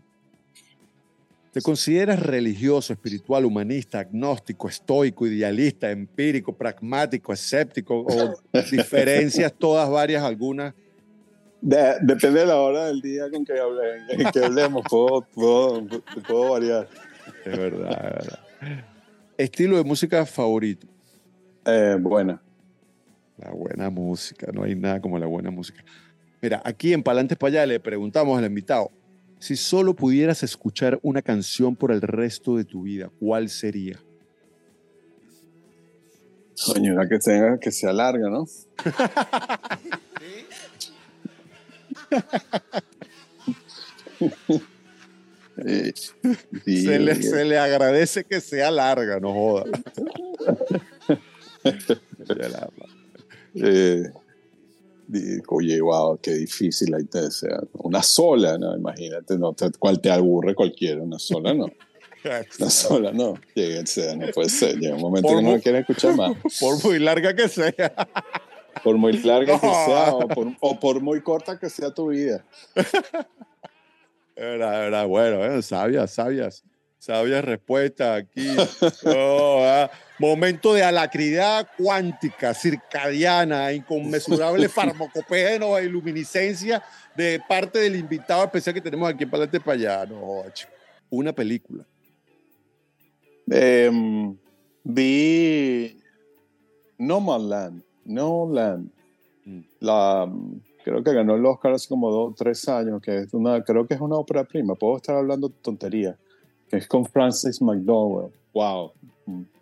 ¿Te 1.51 1.61
consideras 1.61 2.19
religioso, 2.19 2.93
espiritual, 2.93 3.45
humanista, 3.45 3.97
agnóstico, 3.99 4.67
estoico, 4.67 5.25
idealista, 5.25 5.89
empírico, 5.89 6.53
pragmático, 6.53 7.33
escéptico 7.33 8.05
o 8.07 8.35
diferencias 8.71 9.51
todas 9.57 9.89
varias 9.89 10.23
algunas? 10.23 10.75
depende 11.61 12.41
de 12.41 12.45
la 12.45 12.57
hora 12.57 12.85
del 12.85 13.01
día 13.01 13.27
con 13.31 13.43
que, 13.43 13.55
que 14.31 14.45
hablemos, 14.45 14.83
puedo, 14.87 15.25
puedo 16.27 16.51
variar. 16.51 16.87
Es 17.45 17.57
verdad, 17.57 18.39
Estilo 19.37 19.77
de 19.77 19.83
música 19.83 20.25
favorito. 20.25 20.87
Eh, 21.65 21.97
buena. 21.99 22.41
La 23.37 23.51
buena 23.51 23.89
música, 23.89 24.47
no 24.53 24.63
hay 24.63 24.75
nada 24.75 25.01
como 25.01 25.19
la 25.19 25.25
buena 25.25 25.51
música. 25.51 25.83
Mira, 26.41 26.61
aquí 26.63 26.93
en 26.93 27.03
Palantes 27.03 27.37
para 27.37 27.49
allá 27.49 27.65
le 27.65 27.79
preguntamos 27.79 28.37
al 28.37 28.45
invitado, 28.45 28.91
si 29.39 29.55
solo 29.55 29.95
pudieras 29.95 30.43
escuchar 30.43 30.99
una 31.01 31.21
canción 31.21 31.75
por 31.75 31.91
el 31.91 32.01
resto 32.01 32.55
de 32.55 32.63
tu 32.63 32.83
vida, 32.83 33.09
¿cuál 33.19 33.49
sería? 33.49 33.99
Coño, 36.65 36.93
una 36.93 37.07
que 37.07 37.19
tenga 37.19 37.59
que 37.59 37.71
sea 37.71 37.91
larga, 37.91 38.29
¿no? 38.29 38.45
se, 46.65 46.99
le, 46.99 47.15
se, 47.15 47.45
le, 47.45 47.57
agradece 47.57 48.25
que 48.25 48.41
sea 48.41 48.69
larga, 48.71 49.19
no 49.19 49.33
joda. 49.33 49.63
eh, 53.55 54.11
oye, 55.47 55.81
wow, 55.81 56.19
qué 56.21 56.33
difícil 56.33 56.93
te 57.09 57.31
sea. 57.31 57.61
Una 57.73 58.03
sola, 58.03 58.57
¿no? 58.57 58.75
Imagínate, 58.75 59.37
no, 59.37 59.55
cuál 59.79 60.01
te 60.01 60.11
aburre 60.11 60.53
cualquiera, 60.55 61.01
una 61.01 61.19
sola, 61.19 61.53
no. 61.53 61.67
Una 62.59 62.69
sola, 62.71 63.11
no. 63.11 63.35
Llega, 63.53 63.83
no 64.17 64.27
puede 64.33 64.49
ser. 64.49 64.79
Llega 64.79 64.95
un 64.95 65.01
momento 65.01 65.29
que 65.29 65.43
no 65.43 65.61
quiere 65.61 65.79
escuchar 65.79 66.15
más. 66.15 66.35
Por 66.59 66.83
muy 66.83 66.97
larga 66.97 67.35
que 67.35 67.47
sea. 67.47 67.71
Por 68.83 68.97
muy 68.97 69.13
larga 69.13 69.59
que 69.59 69.67
sea, 69.67 70.11
o 70.11 70.27
por, 70.27 70.47
o 70.59 70.79
por, 70.79 71.01
muy 71.01 71.21
corta 71.21 71.59
que 71.59 71.69
sea 71.69 71.91
tu 71.91 72.07
vida. 72.07 72.43
Era, 74.35 74.85
era 74.85 75.05
bueno, 75.05 75.43
¿eh? 75.45 75.61
sabias, 75.61 76.11
sabias, 76.11 76.63
sabias 76.99 77.43
respuestas 77.43 78.23
aquí. 78.23 78.47
Oh, 79.05 79.63
ah. 79.63 79.89
Momento 80.17 80.73
de 80.73 80.81
alacridad 80.81 81.67
cuántica, 81.77 82.53
circadiana, 82.53 83.73
inconmensurable 83.73 84.69
farmacopea 84.69 85.55
e 85.55 85.85
iluminiscencia 85.85 86.81
de 87.15 87.41
parte 87.47 87.79
del 87.79 87.97
invitado 87.97 88.45
especial 88.45 88.73
que 88.73 88.81
tenemos 88.81 89.09
aquí 89.09 89.23
en 89.23 89.29
Palante 89.29 89.59
para 89.59 89.73
allá. 89.73 90.05
No, 90.05 90.43
una 91.09 91.33
película. 91.33 91.85
Eh, 93.51 93.91
vi 94.83 95.97
No 96.97 97.37
Land. 97.37 97.83
No 98.05 98.49
Land. 98.49 98.89
Mm. 99.43 99.61
La, 99.79 100.31
creo 100.85 101.03
que 101.03 101.13
ganó 101.13 101.35
el 101.35 101.43
Oscar 101.47 101.73
hace 101.73 101.89
como 101.89 102.11
dos 102.11 102.35
tres 102.35 102.69
años, 102.69 103.01
que 103.01 103.17
es 103.17 103.33
una, 103.33 103.63
creo 103.63 103.87
que 103.87 103.95
es 103.95 104.01
una 104.01 104.17
ópera 104.17 104.43
prima. 104.43 104.75
Puedo 104.75 104.97
estar 104.97 105.15
hablando 105.15 105.49
tontería. 105.49 106.15
Que 106.69 106.77
es 106.77 106.87
con 106.87 107.05
Francis 107.05 107.59
McDowell. 107.59 108.31
Wow. 108.53 108.91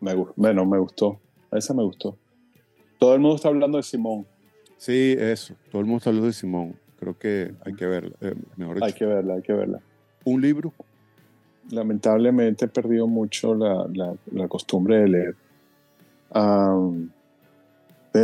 Me, 0.01 0.15
bueno, 0.35 0.65
me 0.65 0.77
gustó. 0.79 1.17
Esa 1.49 1.73
me 1.73 1.83
gustó. 1.83 2.17
Todo 2.99 3.13
el 3.15 3.21
mundo 3.21 3.37
está 3.37 3.47
hablando 3.47 3.77
de 3.77 3.83
Simón. 3.83 4.27
Sí, 4.77 5.15
eso. 5.17 5.53
Todo 5.71 5.79
el 5.79 5.85
mundo 5.85 5.99
está 5.99 6.09
hablando 6.09 6.27
de 6.27 6.33
Simón. 6.33 6.75
Creo 6.99 7.17
que 7.17 7.53
hay 7.65 7.73
que 7.73 7.85
verla. 7.85 8.15
Eh, 8.19 8.35
hay 8.81 8.93
que 8.93 9.05
verla, 9.05 9.35
hay 9.35 9.41
que 9.41 9.53
verla. 9.53 9.79
¿Un 10.25 10.41
libro? 10.41 10.73
Lamentablemente 11.69 12.65
he 12.65 12.67
perdido 12.67 13.07
mucho 13.07 13.55
la, 13.55 13.87
la, 14.29 14.47
costumbre 14.49 14.99
de 14.99 15.07
leer. 15.07 15.35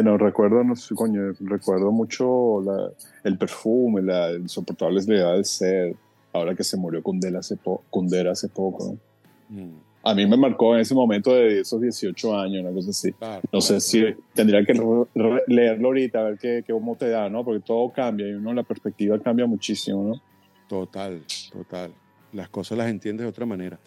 Bueno, 0.04 0.18
recuerdo, 0.18 0.64
no 0.64 0.76
sé, 0.76 0.96
coño, 0.96 1.34
recuerdo 1.40 1.92
mucho 1.92 2.62
el 3.24 3.38
perfume, 3.38 4.02
la 4.02 4.34
insoportable 4.34 5.02
levedad 5.02 5.34
del 5.34 5.46
ser, 5.46 5.96
ahora 6.34 6.56
que 6.56 6.64
se 6.64 6.78
murió 6.78 7.02
Kundera 7.04 7.40
hace, 7.40 7.58
hace 8.30 8.48
poco. 8.50 8.98
Mm 9.50 9.90
a 10.04 10.14
mí 10.14 10.26
me 10.26 10.38
marcó 10.38 10.76
en 10.76 10.82
ese 10.82 10.96
momento 10.96 11.34
de 11.34 11.62
esos 11.62 11.82
18 11.82 12.38
años, 12.38 12.64
una 12.64 12.74
cosa 12.74 12.90
así. 12.92 13.14
no 13.52 13.62
sé 13.62 13.80
si 13.82 14.04
tendría 14.34 14.64
que 14.64 14.74
leerlo 15.48 15.88
ahorita, 15.88 16.20
a 16.20 16.24
ver 16.24 16.38
qué, 16.38 16.64
qué, 16.66 16.74
cómo 16.74 16.96
te 16.96 17.10
da, 17.10 17.30
¿no? 17.30 17.44
Porque 17.44 17.62
todo 17.62 17.92
cambia 17.92 18.28
y 18.28 18.34
uno 18.34 18.54
la 18.54 18.64
perspectiva 18.64 19.20
cambia 19.20 19.46
muchísimo, 19.46 20.04
¿no? 20.04 20.22
Total, 20.68 21.22
total. 21.52 21.92
Las 22.32 22.50
cosas 22.50 22.78
las 22.78 22.90
entiendes 22.90 23.26
de 23.26 23.30
otra 23.30 23.46
manera. 23.46 23.80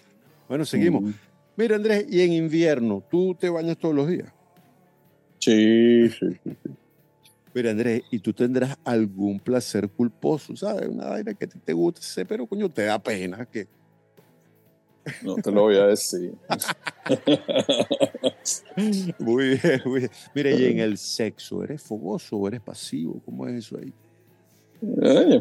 Bueno, 0.48 0.64
seguimos. 0.64 1.14
Mira, 1.56 1.76
Andrés, 1.76 2.06
y 2.10 2.20
en 2.22 2.32
invierno, 2.32 3.02
¿tú 3.10 3.34
te 3.34 3.48
bañas 3.48 3.78
todos 3.78 3.94
los 3.94 4.08
días? 4.08 4.32
Sí, 5.42 6.08
sí, 6.08 6.26
sí. 6.44 6.56
Mira, 7.52 7.72
Andrés, 7.72 8.02
¿y 8.12 8.20
tú 8.20 8.32
tendrás 8.32 8.78
algún 8.84 9.40
placer 9.40 9.90
culposo? 9.90 10.54
¿Sabes? 10.54 10.88
Una 10.88 11.06
vaina 11.06 11.34
que 11.34 11.48
te 11.48 11.72
guste, 11.72 12.24
pero 12.24 12.46
coño, 12.46 12.68
te 12.68 12.84
da 12.84 13.00
pena 13.00 13.44
que 13.44 13.66
no 15.22 15.34
te 15.34 15.50
lo 15.50 15.62
voy 15.62 15.76
a 15.76 15.88
decir. 15.88 16.32
muy 19.18 19.48
bien, 19.48 19.82
muy 19.84 20.00
bien. 20.00 20.10
Mire, 20.32 20.54
y 20.54 20.66
en 20.66 20.78
el 20.78 20.96
sexo, 20.96 21.64
¿eres 21.64 21.82
fogoso 21.82 22.36
o 22.36 22.46
eres 22.46 22.60
pasivo? 22.60 23.20
¿Cómo 23.24 23.48
es 23.48 23.66
eso 23.66 23.78
ahí? 23.78 23.92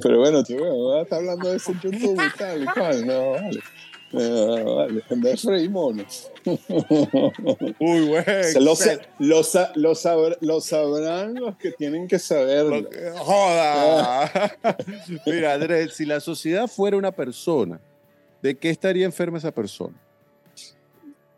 pero 0.01 0.19
bueno, 0.19 0.43
tú 0.43 0.55
estás 0.95 1.19
hablando 1.19 1.49
de 1.49 1.57
eso 1.57 1.71
en 1.71 1.79
YouTube 1.79 2.21
y 2.21 2.37
tal 2.37 2.63
y 2.63 2.65
cual. 2.65 3.05
No, 3.05 3.31
vale. 3.31 3.59
No, 4.11 4.75
vale. 4.75 5.03
Mono. 5.69 6.03
Uy, 7.79 8.07
güey. 8.07 8.23
Lo, 8.59 9.95
sabrán 10.61 11.35
los 11.35 11.57
que 11.57 11.71
tienen 11.71 12.07
que 12.07 12.19
saberlo. 12.19 12.89
Joda. 13.17 14.31
Mira, 15.25 15.53
Andrés, 15.53 15.93
si 15.95 16.05
la 16.05 16.19
sociedad 16.19 16.67
fuera 16.67 16.97
una 16.97 17.11
persona, 17.11 17.79
¿De 18.41 18.55
qué 18.55 18.69
estaría 18.69 19.05
enferma 19.05 19.37
esa 19.37 19.51
persona? 19.51 19.95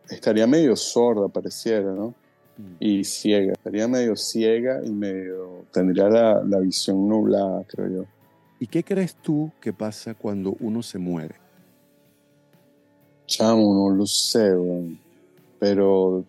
Estaría 0.10 0.48
medio 0.48 0.76
sorda, 0.76 1.28
pareciera, 1.28 1.92
¿no? 1.92 2.14
Mm. 2.58 2.76
Y 2.80 3.04
ciega. 3.04 3.54
Estaría 3.54 3.88
medio 3.88 4.16
ciega 4.16 4.82
y 4.84 4.92
medio. 4.92 5.66
tendría 5.72 6.08
la, 6.08 6.60
visión 6.60 7.08
nublada, 7.08 7.64
creo 7.68 7.90
yo. 7.90 8.06
¿Y 8.60 8.68
qué 8.68 8.84
crees 8.84 9.16
tú 9.16 9.52
que 9.60 9.74
pasa 9.74 10.14
cuando 10.14 10.56
uno 10.60 10.82
se 10.82 10.98
muere? 10.98 11.36
Chamo, 13.26 13.74
no 13.74 13.96
lo 13.96 14.06
sé, 14.06 14.52
pero 15.60 16.26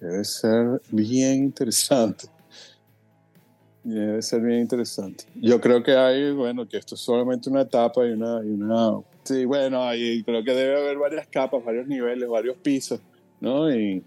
debe 0.00 0.24
ser 0.24 0.80
bien 0.90 1.44
interesante. 1.44 2.26
Debe 3.84 4.22
ser 4.22 4.40
bien 4.42 4.60
interesante. 4.60 5.24
Yo 5.34 5.60
creo 5.60 5.82
que 5.82 5.96
hay, 5.96 6.32
bueno, 6.32 6.68
que 6.68 6.76
esto 6.76 6.94
es 6.94 7.00
solamente 7.00 7.50
una 7.50 7.62
etapa 7.62 8.06
y 8.06 8.12
una, 8.12 8.40
y 8.44 8.50
una 8.50 9.02
Sí, 9.24 9.44
bueno, 9.44 9.84
ahí 9.84 10.22
creo 10.24 10.42
que 10.42 10.52
debe 10.52 10.80
haber 10.80 10.98
varias 10.98 11.26
capas, 11.28 11.64
varios 11.64 11.86
niveles, 11.86 12.28
varios 12.28 12.56
pisos, 12.56 13.00
¿no? 13.40 13.72
Y 13.72 14.02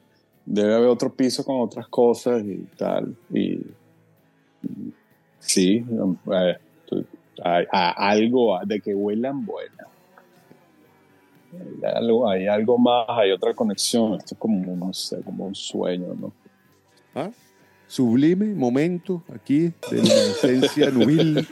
debe 0.45 0.76
haber 0.76 0.89
otro 0.89 1.13
piso 1.13 1.45
con 1.45 1.62
otras 1.62 1.88
cosas 1.88 2.43
y 2.43 2.58
tal. 2.78 3.15
Y, 3.34 3.62
sí, 5.39 5.86
eh, 6.34 6.58
hay, 7.41 7.65
algo 7.71 8.60
de 8.65 8.82
que 8.82 8.93
huelan 8.93 9.45
buenas. 9.45 9.88
Hay 11.84 11.94
algo, 11.94 12.30
hay 12.30 12.48
algo 12.48 12.78
más, 12.78 13.06
hay 13.10 13.32
otra 13.32 13.54
conexión. 13.54 14.15
Esto 14.15 14.36
es 14.36 14.39
como, 14.39 14.76
no 14.76 14.94
sé, 14.94 15.22
como 15.22 15.46
un 15.46 15.56
sueño, 15.56 16.13
¿no? 16.13 16.34
¿Ah? 17.13 17.30
Sublime 17.88 18.54
momento 18.56 19.24
aquí 19.34 19.72
de 19.91 20.04
la 20.04 20.13
inocencia 20.24 20.89
nubil, 20.91 21.48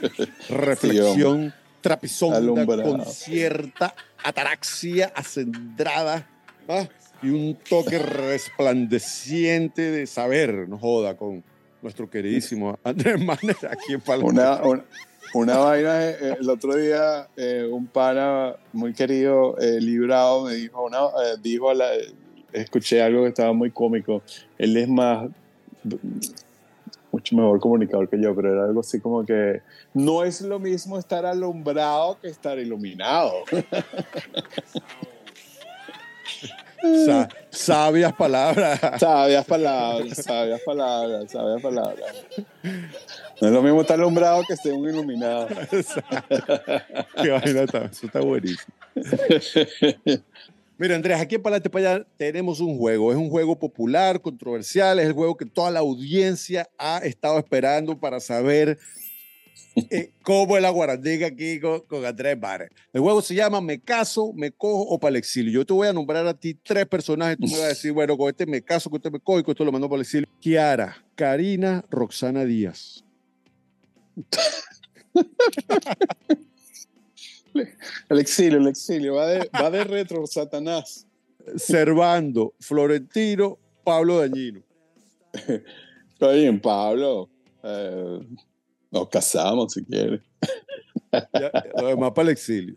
reflexión 0.48 1.52
trapisonda 1.80 2.64
con 2.64 3.04
cierta 3.04 3.94
ataraxia 4.22 5.12
acendrada 5.14 6.26
¿ah? 6.66 6.88
y 7.22 7.28
un 7.28 7.56
toque 7.68 7.98
resplandeciente 7.98 9.90
de 9.90 10.06
saber, 10.06 10.66
no 10.68 10.78
joda, 10.78 11.14
con 11.16 11.44
nuestro 11.82 12.08
queridísimo 12.08 12.78
Andrés 12.82 13.22
Manes 13.22 13.62
aquí 13.64 13.92
en 13.92 14.00
Palma. 14.00 14.26
Una, 14.26 14.62
una, 14.62 14.84
vaina, 15.34 16.10
eh, 16.10 16.16
eh, 16.20 16.36
el 16.40 16.48
otro 16.48 16.76
día 16.76 17.28
eh, 17.36 17.68
un 17.70 17.86
pana 17.86 18.54
muy 18.72 18.92
querido, 18.92 19.56
Librado, 19.80 20.44
me 20.44 20.54
dijo, 20.54 20.84
una, 20.84 21.00
dijo 21.42 21.70
escuché 22.52 23.02
algo 23.02 23.22
que 23.22 23.28
estaba 23.28 23.52
muy 23.52 23.70
cómico, 23.70 24.22
él 24.58 24.76
es 24.76 24.88
más 24.88 25.28
mucho 27.10 27.36
mejor 27.36 27.60
comunicador 27.60 28.08
que 28.08 28.20
yo, 28.20 28.34
pero 28.34 28.52
era 28.52 28.64
algo 28.64 28.80
así 28.80 29.00
como 29.00 29.24
que 29.24 29.62
no 29.92 30.24
es 30.24 30.40
lo 30.40 30.58
mismo 30.58 30.98
estar 30.98 31.26
alumbrado 31.26 32.18
que 32.20 32.28
estar 32.28 32.58
iluminado. 32.58 33.32
sabias 37.50 38.12
palabras. 38.12 38.80
Sabias 38.98 39.44
palabras, 39.44 40.18
sabias 40.18 40.60
palabras, 40.60 41.30
sabias 41.30 41.62
palabras. 41.62 42.14
No 43.40 43.48
es 43.48 43.52
lo 43.52 43.62
mismo 43.62 43.80
estar 43.80 43.98
alumbrado 43.98 44.42
que 44.46 44.54
estar 44.54 44.72
iluminado. 44.72 45.48
Qué 47.22 47.30
vaina 47.30 47.62
eso 47.62 48.06
está 48.06 48.20
buenísimo. 48.20 48.74
Mira, 50.76 50.96
Andrés, 50.96 51.20
aquí 51.20 51.36
en 51.36 51.42
Palate 51.42 51.70
para 51.70 51.94
allá 51.94 52.06
tenemos 52.16 52.60
un 52.60 52.76
juego. 52.76 53.12
Es 53.12 53.18
un 53.18 53.30
juego 53.30 53.56
popular, 53.56 54.20
controversial, 54.20 54.98
es 54.98 55.06
el 55.06 55.12
juego 55.12 55.36
que 55.36 55.46
toda 55.46 55.70
la 55.70 55.80
audiencia 55.80 56.68
ha 56.78 56.98
estado 56.98 57.38
esperando 57.38 57.98
para 57.98 58.18
saber 58.18 58.78
eh, 59.90 60.12
cómo 60.22 60.56
es 60.56 60.62
la 60.62 60.70
guarandiga 60.70 61.26
aquí 61.26 61.60
con, 61.60 62.04
Andrés 62.04 62.38
Bares. 62.38 62.70
El 62.92 63.00
juego 63.00 63.22
se 63.22 63.34
llama 63.34 63.60
Me 63.60 63.80
caso, 63.80 64.32
me 64.34 64.52
cojo 64.52 64.82
o 64.82 64.98
para 64.98 65.10
el 65.10 65.16
exilio. 65.16 65.52
Yo 65.52 65.66
te 65.66 65.72
voy 65.72 65.88
a 65.88 65.92
nombrar 65.92 66.26
a 66.26 66.34
ti 66.34 66.54
tres 66.54 66.86
personajes. 66.86 67.36
Tú 67.38 67.46
me 67.46 67.52
vas 67.52 67.62
a 67.62 67.68
decir, 67.68 67.92
bueno, 67.92 68.16
con 68.16 68.28
este 68.28 68.46
me 68.46 68.62
caso, 68.62 68.88
con 68.90 68.98
este 68.98 69.10
me 69.10 69.20
cojo 69.20 69.40
y 69.40 69.42
con 69.42 69.52
esto 69.52 69.64
lo 69.64 69.72
mando 69.72 69.88
para 69.88 69.96
el 69.96 70.02
exilio. 70.02 70.28
Kiara, 70.40 71.04
Karina, 71.14 71.84
Roxana 71.90 72.44
Díaz. 72.44 73.04
El 78.08 78.18
exilio, 78.18 78.58
el 78.58 78.66
exilio. 78.66 79.14
Va 79.14 79.26
de, 79.26 79.50
va 79.54 79.70
de 79.70 79.84
retro, 79.84 80.26
Satanás. 80.26 81.06
Servando, 81.56 82.54
Florentino, 82.58 83.58
Pablo 83.84 84.18
Dañino. 84.18 84.62
Estoy 86.12 86.40
bien, 86.40 86.60
Pablo. 86.60 87.28
Eh, 87.62 88.20
nos 88.94 89.08
casamos 89.08 89.72
si 89.74 89.84
quieres. 89.84 90.22
los 91.76 91.88
demás 91.88 92.12
para 92.12 92.28
el 92.28 92.32
exilio. 92.32 92.76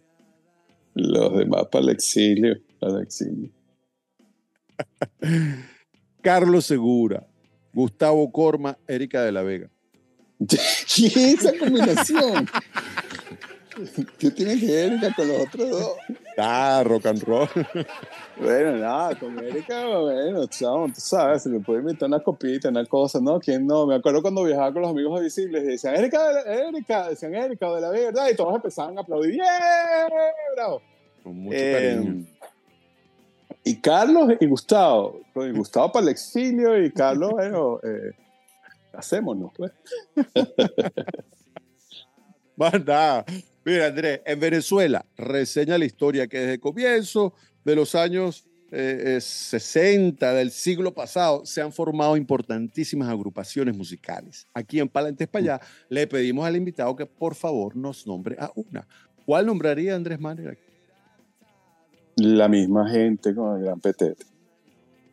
Los 0.96 1.38
demás 1.38 1.68
para 1.72 1.84
el 1.84 1.90
exilio. 1.90 2.58
Para 2.80 2.98
el 2.98 3.04
exilio. 3.04 3.52
Carlos 6.22 6.66
Segura, 6.66 7.26
Gustavo 7.72 8.32
Corma, 8.32 8.78
Erika 8.88 9.24
de 9.24 9.32
la 9.32 9.44
Vega. 9.44 9.70
¿Qué 10.48 11.06
es 11.06 11.18
esa 11.18 11.58
combinación? 11.58 12.50
¿Qué 14.18 14.32
tiene 14.32 14.60
que 14.60 14.66
ver 14.66 15.14
con 15.16 15.28
los 15.28 15.42
otros 15.42 15.70
dos? 15.70 15.92
Ah, 16.40 16.84
rock 16.86 17.06
and 17.08 17.24
roll. 17.24 17.48
Bueno, 18.40 18.78
nada, 18.78 19.18
con 19.18 19.40
Erika, 19.44 19.88
bueno, 19.98 20.46
chamo, 20.46 20.86
tú 20.90 21.02
sabes, 21.02 21.42
se 21.42 21.50
le 21.50 21.60
puede 21.60 21.80
invitar 21.80 22.08
una 22.08 22.20
copita, 22.20 22.70
una 22.70 22.86
cosa, 22.86 23.20
¿no? 23.20 23.40
¿Quién 23.40 23.66
no? 23.66 23.88
Me 23.88 23.96
acuerdo 23.96 24.22
cuando 24.22 24.44
viajaba 24.44 24.72
con 24.72 24.84
los 24.84 24.92
amigos 24.92 25.20
visibles 25.22 25.64
y 25.64 25.68
decían, 25.70 25.96
Erika, 25.96 26.42
Erika, 26.42 27.10
decían 27.10 27.34
Erika, 27.34 27.74
de 27.74 27.82
la 27.82 27.90
verdad, 27.90 28.30
y 28.32 28.36
todos 28.36 28.54
empezaban 28.54 28.96
a 28.96 29.02
aplaudir, 29.02 29.38
¡Yeah! 29.38 30.08
¡Bravo! 30.56 30.84
Con 31.24 31.36
mucho 31.40 31.58
cariño. 31.58 32.12
Eh, 32.12 32.38
y 33.64 33.82
Carlos 33.82 34.34
y 34.40 34.46
Gustavo, 34.46 35.22
y 35.36 35.52
Gustavo 35.52 35.92
para 35.92 36.04
el 36.04 36.10
exilio 36.10 36.80
y 36.80 36.92
Carlos, 36.92 37.32
bueno, 37.34 37.80
eh, 37.82 38.12
hacémonos, 38.94 39.52
pues. 39.58 39.72
Manda. 42.56 43.26
Mira, 43.68 43.88
Andrés, 43.88 44.22
en 44.26 44.40
Venezuela 44.40 45.06
reseña 45.18 45.78
la 45.78 45.84
historia 45.84 46.26
que 46.26 46.40
desde 46.40 46.54
el 46.54 46.60
comienzo 46.62 47.34
de 47.66 47.76
los 47.76 47.96
años 47.96 48.48
eh, 48.72 49.18
60 49.20 50.36
del 50.36 50.52
siglo 50.52 50.94
pasado 50.94 51.46
se 51.46 51.62
han 51.62 51.74
formado 51.74 52.16
importantísimas 52.16 53.10
agrupaciones 53.10 53.76
musicales. 53.76 54.48
Aquí 54.54 54.80
en 54.80 54.88
Palantes 54.88 55.28
para 55.28 55.44
allá 55.44 55.62
le 55.90 56.08
pedimos 56.08 56.48
al 56.48 56.56
invitado 56.56 56.96
que 56.96 57.06
por 57.06 57.36
favor 57.36 57.76
nos 57.76 58.08
nombre 58.08 58.38
a 58.40 58.50
una. 58.56 58.88
¿Cuál 59.26 59.48
nombraría 59.48 59.98
Andrés 59.98 60.18
Manuel? 60.18 60.58
La 62.16 62.48
misma 62.48 62.90
gente 62.90 63.36
con 63.36 63.58
el 63.58 63.66
gran 63.66 63.82
petete. 63.82 64.24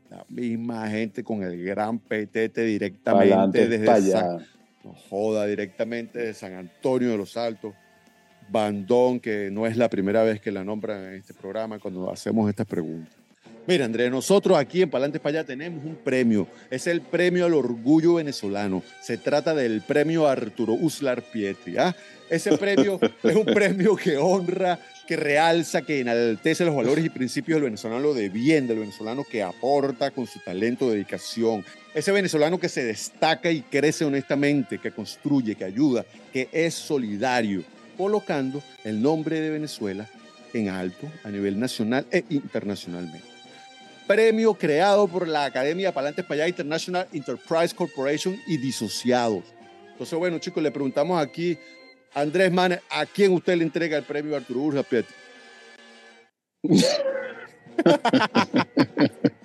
La 0.09 0.25
misma 0.29 0.89
gente 0.89 1.25
con 1.25 1.43
el 1.43 1.61
gran 1.65 1.99
petete 1.99 2.63
directamente 2.63 3.67
desde 3.67 4.13
San, 4.13 4.47
no 4.85 4.95
joda, 5.11 5.45
directamente 5.45 6.21
de 6.21 6.35
San 6.35 6.53
Antonio 6.53 7.11
de 7.11 7.17
los 7.17 7.37
Altos. 7.37 7.75
Bandón, 8.49 9.21
que 9.21 9.51
no 9.51 9.67
es 9.67 9.77
la 9.77 9.89
primera 9.89 10.23
vez 10.23 10.41
que 10.41 10.53
la 10.53 10.65
nombran 10.65 11.05
en 11.05 11.15
este 11.15 11.35
programa 11.35 11.79
cuando 11.79 12.11
hacemos 12.11 12.49
estas 12.49 12.67
preguntas. 12.67 13.25
Mira, 13.67 13.87
Andrés, 13.87 14.11
nosotros 14.11 14.59
aquí 14.59 14.83
en 14.83 14.91
Palantes 14.91 15.23
para 15.23 15.39
allá 15.39 15.47
tenemos 15.47 15.83
un 15.85 15.97
premio. 15.97 16.47
Es 16.71 16.87
el 16.87 17.01
premio 17.01 17.47
al 17.47 17.55
orgullo 17.55 18.15
venezolano. 18.15 18.83
Se 19.01 19.17
trata 19.17 19.55
del 19.55 19.81
premio 19.81 20.29
Arturo 20.29 20.75
Uslar 20.75 21.23
Pietri. 21.23 21.79
¿ah? 21.79 21.97
Ese 22.29 22.59
premio 22.59 23.01
es 23.23 23.35
un 23.35 23.47
premio 23.47 23.97
que 23.97 24.19
honra, 24.19 24.79
que 25.07 25.17
realza, 25.17 25.81
que 25.81 26.01
enaltece 26.01 26.67
los 26.67 26.77
valores 26.77 27.07
y 27.07 27.09
principios 27.09 27.57
del 27.57 27.65
venezolano 27.65 28.13
de 28.13 28.29
bien, 28.29 28.67
del 28.67 28.81
venezolano 28.81 29.25
que 29.25 29.43
aporta 29.43 30.11
con 30.11 30.27
su 30.27 30.41
talento, 30.41 30.91
dedicación. 30.91 31.65
Ese 31.95 32.13
venezolano 32.13 32.61
que 32.61 32.69
se 32.69 32.85
destaca 32.85 33.51
y 33.51 33.63
crece 33.63 34.05
honestamente, 34.05 34.79
que 34.79 34.91
construye, 34.91 35.55
que 35.55 35.65
ayuda, 35.65 36.05
que 36.35 36.51
es 36.53 36.75
solidario 36.75 37.65
colocando 37.97 38.63
el 38.85 39.03
nombre 39.03 39.41
de 39.41 39.51
Venezuela 39.51 40.09
en 40.53 40.69
alto 40.69 41.11
a 41.25 41.31
nivel 41.31 41.59
nacional 41.59 42.07
e 42.11 42.25
internacionalmente. 42.31 43.27
Premio 44.07 44.55
creado 44.55 45.09
por 45.09 45.27
la 45.27 45.47
Academia 45.47 45.93
Palantes 45.93 46.25
Payá 46.25 46.47
International 46.47 47.09
Enterprise 47.13 47.75
Corporation 47.75 48.39
y 48.47 48.59
disociados. 48.59 49.45
Entonces, 49.93 50.19
bueno, 50.19 50.39
chicos, 50.39 50.63
le 50.63 50.71
preguntamos 50.71 51.23
aquí 51.23 51.59
a 52.13 52.21
Andrés 52.21 52.53
Manes, 52.53 52.81
¿a 52.91 53.07
quién 53.07 53.33
usted 53.33 53.57
le 53.57 53.65
entrega 53.65 53.97
el 53.97 54.05
premio 54.05 54.37
Arturo 54.37 54.83
Piet? 54.83 55.07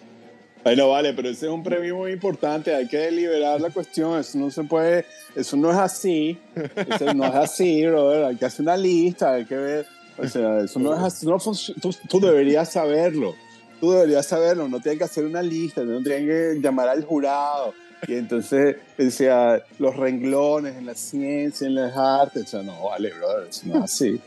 Bueno, 0.64 0.90
vale, 0.90 1.14
pero 1.14 1.30
ese 1.30 1.46
es 1.46 1.52
un 1.52 1.64
premio 1.64 1.96
muy 1.96 2.12
importante, 2.12 2.76
hay 2.76 2.88
que 2.88 2.98
deliberar 2.98 3.62
la 3.62 3.70
cuestión, 3.70 4.20
eso 4.20 4.38
no 4.38 4.52
se 4.52 4.64
puede, 4.64 5.06
eso 5.36 5.56
no 5.56 5.72
es 5.72 5.78
así, 5.78 6.38
eso 6.76 7.14
no 7.14 7.26
es 7.26 7.36
así, 7.36 7.86
brother, 7.86 8.26
hay 8.26 8.36
que 8.36 8.46
hacer 8.46 8.64
una 8.64 8.76
lista, 8.76 9.34
hay 9.36 9.46
que 9.46 9.56
ver, 9.56 9.86
o 10.18 10.28
sea, 10.28 10.60
eso 10.60 10.80
no 10.80 10.94
es 10.94 11.00
así, 11.00 11.26
no 11.26 11.38
tú, 11.38 11.96
tú, 12.10 12.20
deberías 12.20 12.70
saberlo, 12.74 13.36
tú 13.80 13.92
deberías 13.92 14.26
saberlo, 14.26 14.68
no 14.68 14.82
tienes 14.82 15.00
que 15.00 15.06
hacer 15.06 15.26
una 15.26 15.42
lista, 15.42 15.82
no 15.82 16.04
tienes 16.04 16.28
que 16.28 16.60
llamar 16.62 16.90
al 16.90 17.06
jurado, 17.06 17.74
y 18.06 18.16
entonces 18.16 18.76
decía, 18.98 19.64
los 19.78 19.96
renglones 19.96 20.76
en 20.76 20.86
la 20.86 20.96
ciencia, 20.96 21.68
en 21.68 21.76
las 21.76 21.96
artes, 21.96 22.44
o 22.44 22.48
sea, 22.48 22.64
no, 22.64 22.84
vale, 22.84 23.14
brother, 23.14 23.48
eso 23.50 23.62
no 23.66 23.78
es 23.78 23.84
así. 23.84 24.20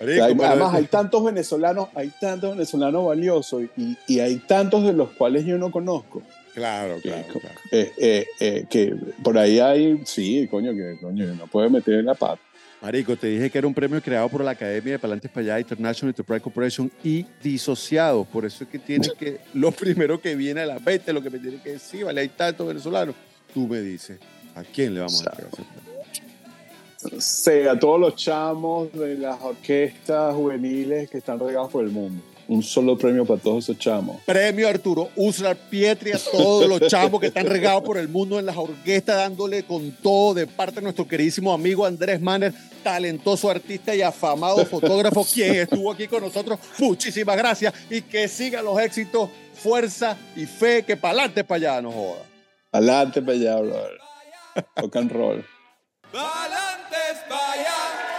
Marico, 0.00 0.24
hay, 0.24 0.36
además, 0.42 0.74
hay 0.74 0.84
tantos 0.86 1.22
venezolanos, 1.22 1.88
hay 1.94 2.10
tantos 2.20 2.52
venezolanos 2.52 3.06
valiosos 3.06 3.64
y, 3.76 3.96
y, 4.06 4.20
hay 4.20 4.36
tantos 4.36 4.82
de 4.84 4.94
los 4.94 5.10
cuales 5.10 5.44
yo 5.44 5.58
no 5.58 5.70
conozco. 5.70 6.22
Claro, 6.54 6.98
claro, 7.02 7.26
que, 7.32 7.38
claro. 7.38 7.60
Eh, 7.70 7.92
eh, 7.98 8.26
eh, 8.40 8.64
que 8.68 8.96
por 9.22 9.36
ahí 9.38 9.60
hay, 9.60 10.00
sí, 10.04 10.48
coño, 10.50 10.72
que 10.72 10.96
coño, 11.00 11.26
no 11.34 11.46
puede 11.46 11.68
meter 11.68 11.94
en 11.94 12.06
la 12.06 12.14
pata. 12.14 12.40
Marico, 12.80 13.14
te 13.14 13.26
dije 13.26 13.50
que 13.50 13.58
era 13.58 13.66
un 13.66 13.74
premio 13.74 14.00
creado 14.00 14.28
por 14.30 14.42
la 14.42 14.52
Academia 14.52 14.92
de 14.92 14.98
Palantes 14.98 15.30
para 15.30 15.44
allá, 15.44 15.60
International 15.60 16.08
Enterprise 16.08 16.40
Corporation 16.40 16.90
y 17.04 17.26
disociado. 17.42 18.24
Por 18.24 18.46
eso 18.46 18.64
es 18.64 18.70
que 18.70 18.78
tiene 18.78 19.06
que, 19.18 19.38
lo 19.52 19.70
primero 19.70 20.18
que 20.18 20.34
viene 20.34 20.62
a 20.62 20.66
la 20.66 20.78
mente, 20.78 21.12
lo 21.12 21.22
que 21.22 21.28
me 21.28 21.38
tiene 21.38 21.60
que 21.62 21.72
decir, 21.72 22.06
vale, 22.06 22.22
hay 22.22 22.28
tantos 22.28 22.66
venezolanos. 22.66 23.14
Tú 23.52 23.68
me 23.68 23.80
dices, 23.80 24.18
¿a 24.54 24.62
quién 24.62 24.94
le 24.94 25.00
vamos 25.00 25.26
a 25.26 25.30
entregar 25.30 25.89
Sí, 27.18 27.66
a 27.70 27.78
todos 27.78 27.98
los 27.98 28.14
chamos 28.14 28.92
de 28.92 29.16
las 29.16 29.40
orquestas 29.40 30.34
juveniles 30.34 31.08
que 31.08 31.18
están 31.18 31.38
regados 31.38 31.70
por 31.70 31.82
el 31.82 31.90
mundo. 31.90 32.22
Un 32.46 32.62
solo 32.62 32.98
premio 32.98 33.24
para 33.24 33.40
todos 33.40 33.64
esos 33.64 33.78
chamos. 33.78 34.20
Premio 34.26 34.68
Arturo 34.68 35.08
Uslar 35.16 35.56
Pietri 35.56 36.12
a 36.12 36.18
todos 36.18 36.68
los 36.68 36.90
chamos 36.90 37.20
que 37.20 37.28
están 37.28 37.46
regados 37.46 37.82
por 37.84 37.96
el 37.96 38.08
mundo 38.08 38.38
en 38.38 38.44
las 38.44 38.56
orquestas, 38.56 39.16
dándole 39.16 39.62
con 39.62 39.92
todo 40.02 40.34
de 40.34 40.46
parte 40.46 40.76
de 40.76 40.82
nuestro 40.82 41.06
queridísimo 41.06 41.52
amigo 41.52 41.86
Andrés 41.86 42.20
Manner, 42.20 42.52
talentoso 42.82 43.48
artista 43.48 43.94
y 43.94 44.02
afamado 44.02 44.66
fotógrafo, 44.66 45.24
quien 45.24 45.54
estuvo 45.54 45.90
aquí 45.92 46.06
con 46.06 46.22
nosotros. 46.22 46.58
Muchísimas 46.78 47.36
gracias 47.36 47.72
y 47.88 48.02
que 48.02 48.28
sigan 48.28 48.64
los 48.64 48.78
éxitos, 48.78 49.30
fuerza 49.54 50.18
y 50.36 50.44
fe, 50.44 50.82
que 50.82 50.96
pa'lante 50.96 51.44
para 51.44 51.56
allá, 51.56 51.82
no 51.82 51.92
joda. 51.92 52.24
Pa'lante 52.70 53.22
para 53.22 53.38
allá, 53.38 53.56
brother. 53.56 53.98
Rock 54.76 54.96
and 54.96 55.12
roll. 55.12 55.44
Valantes, 56.12 57.22
vaya. 57.28 58.09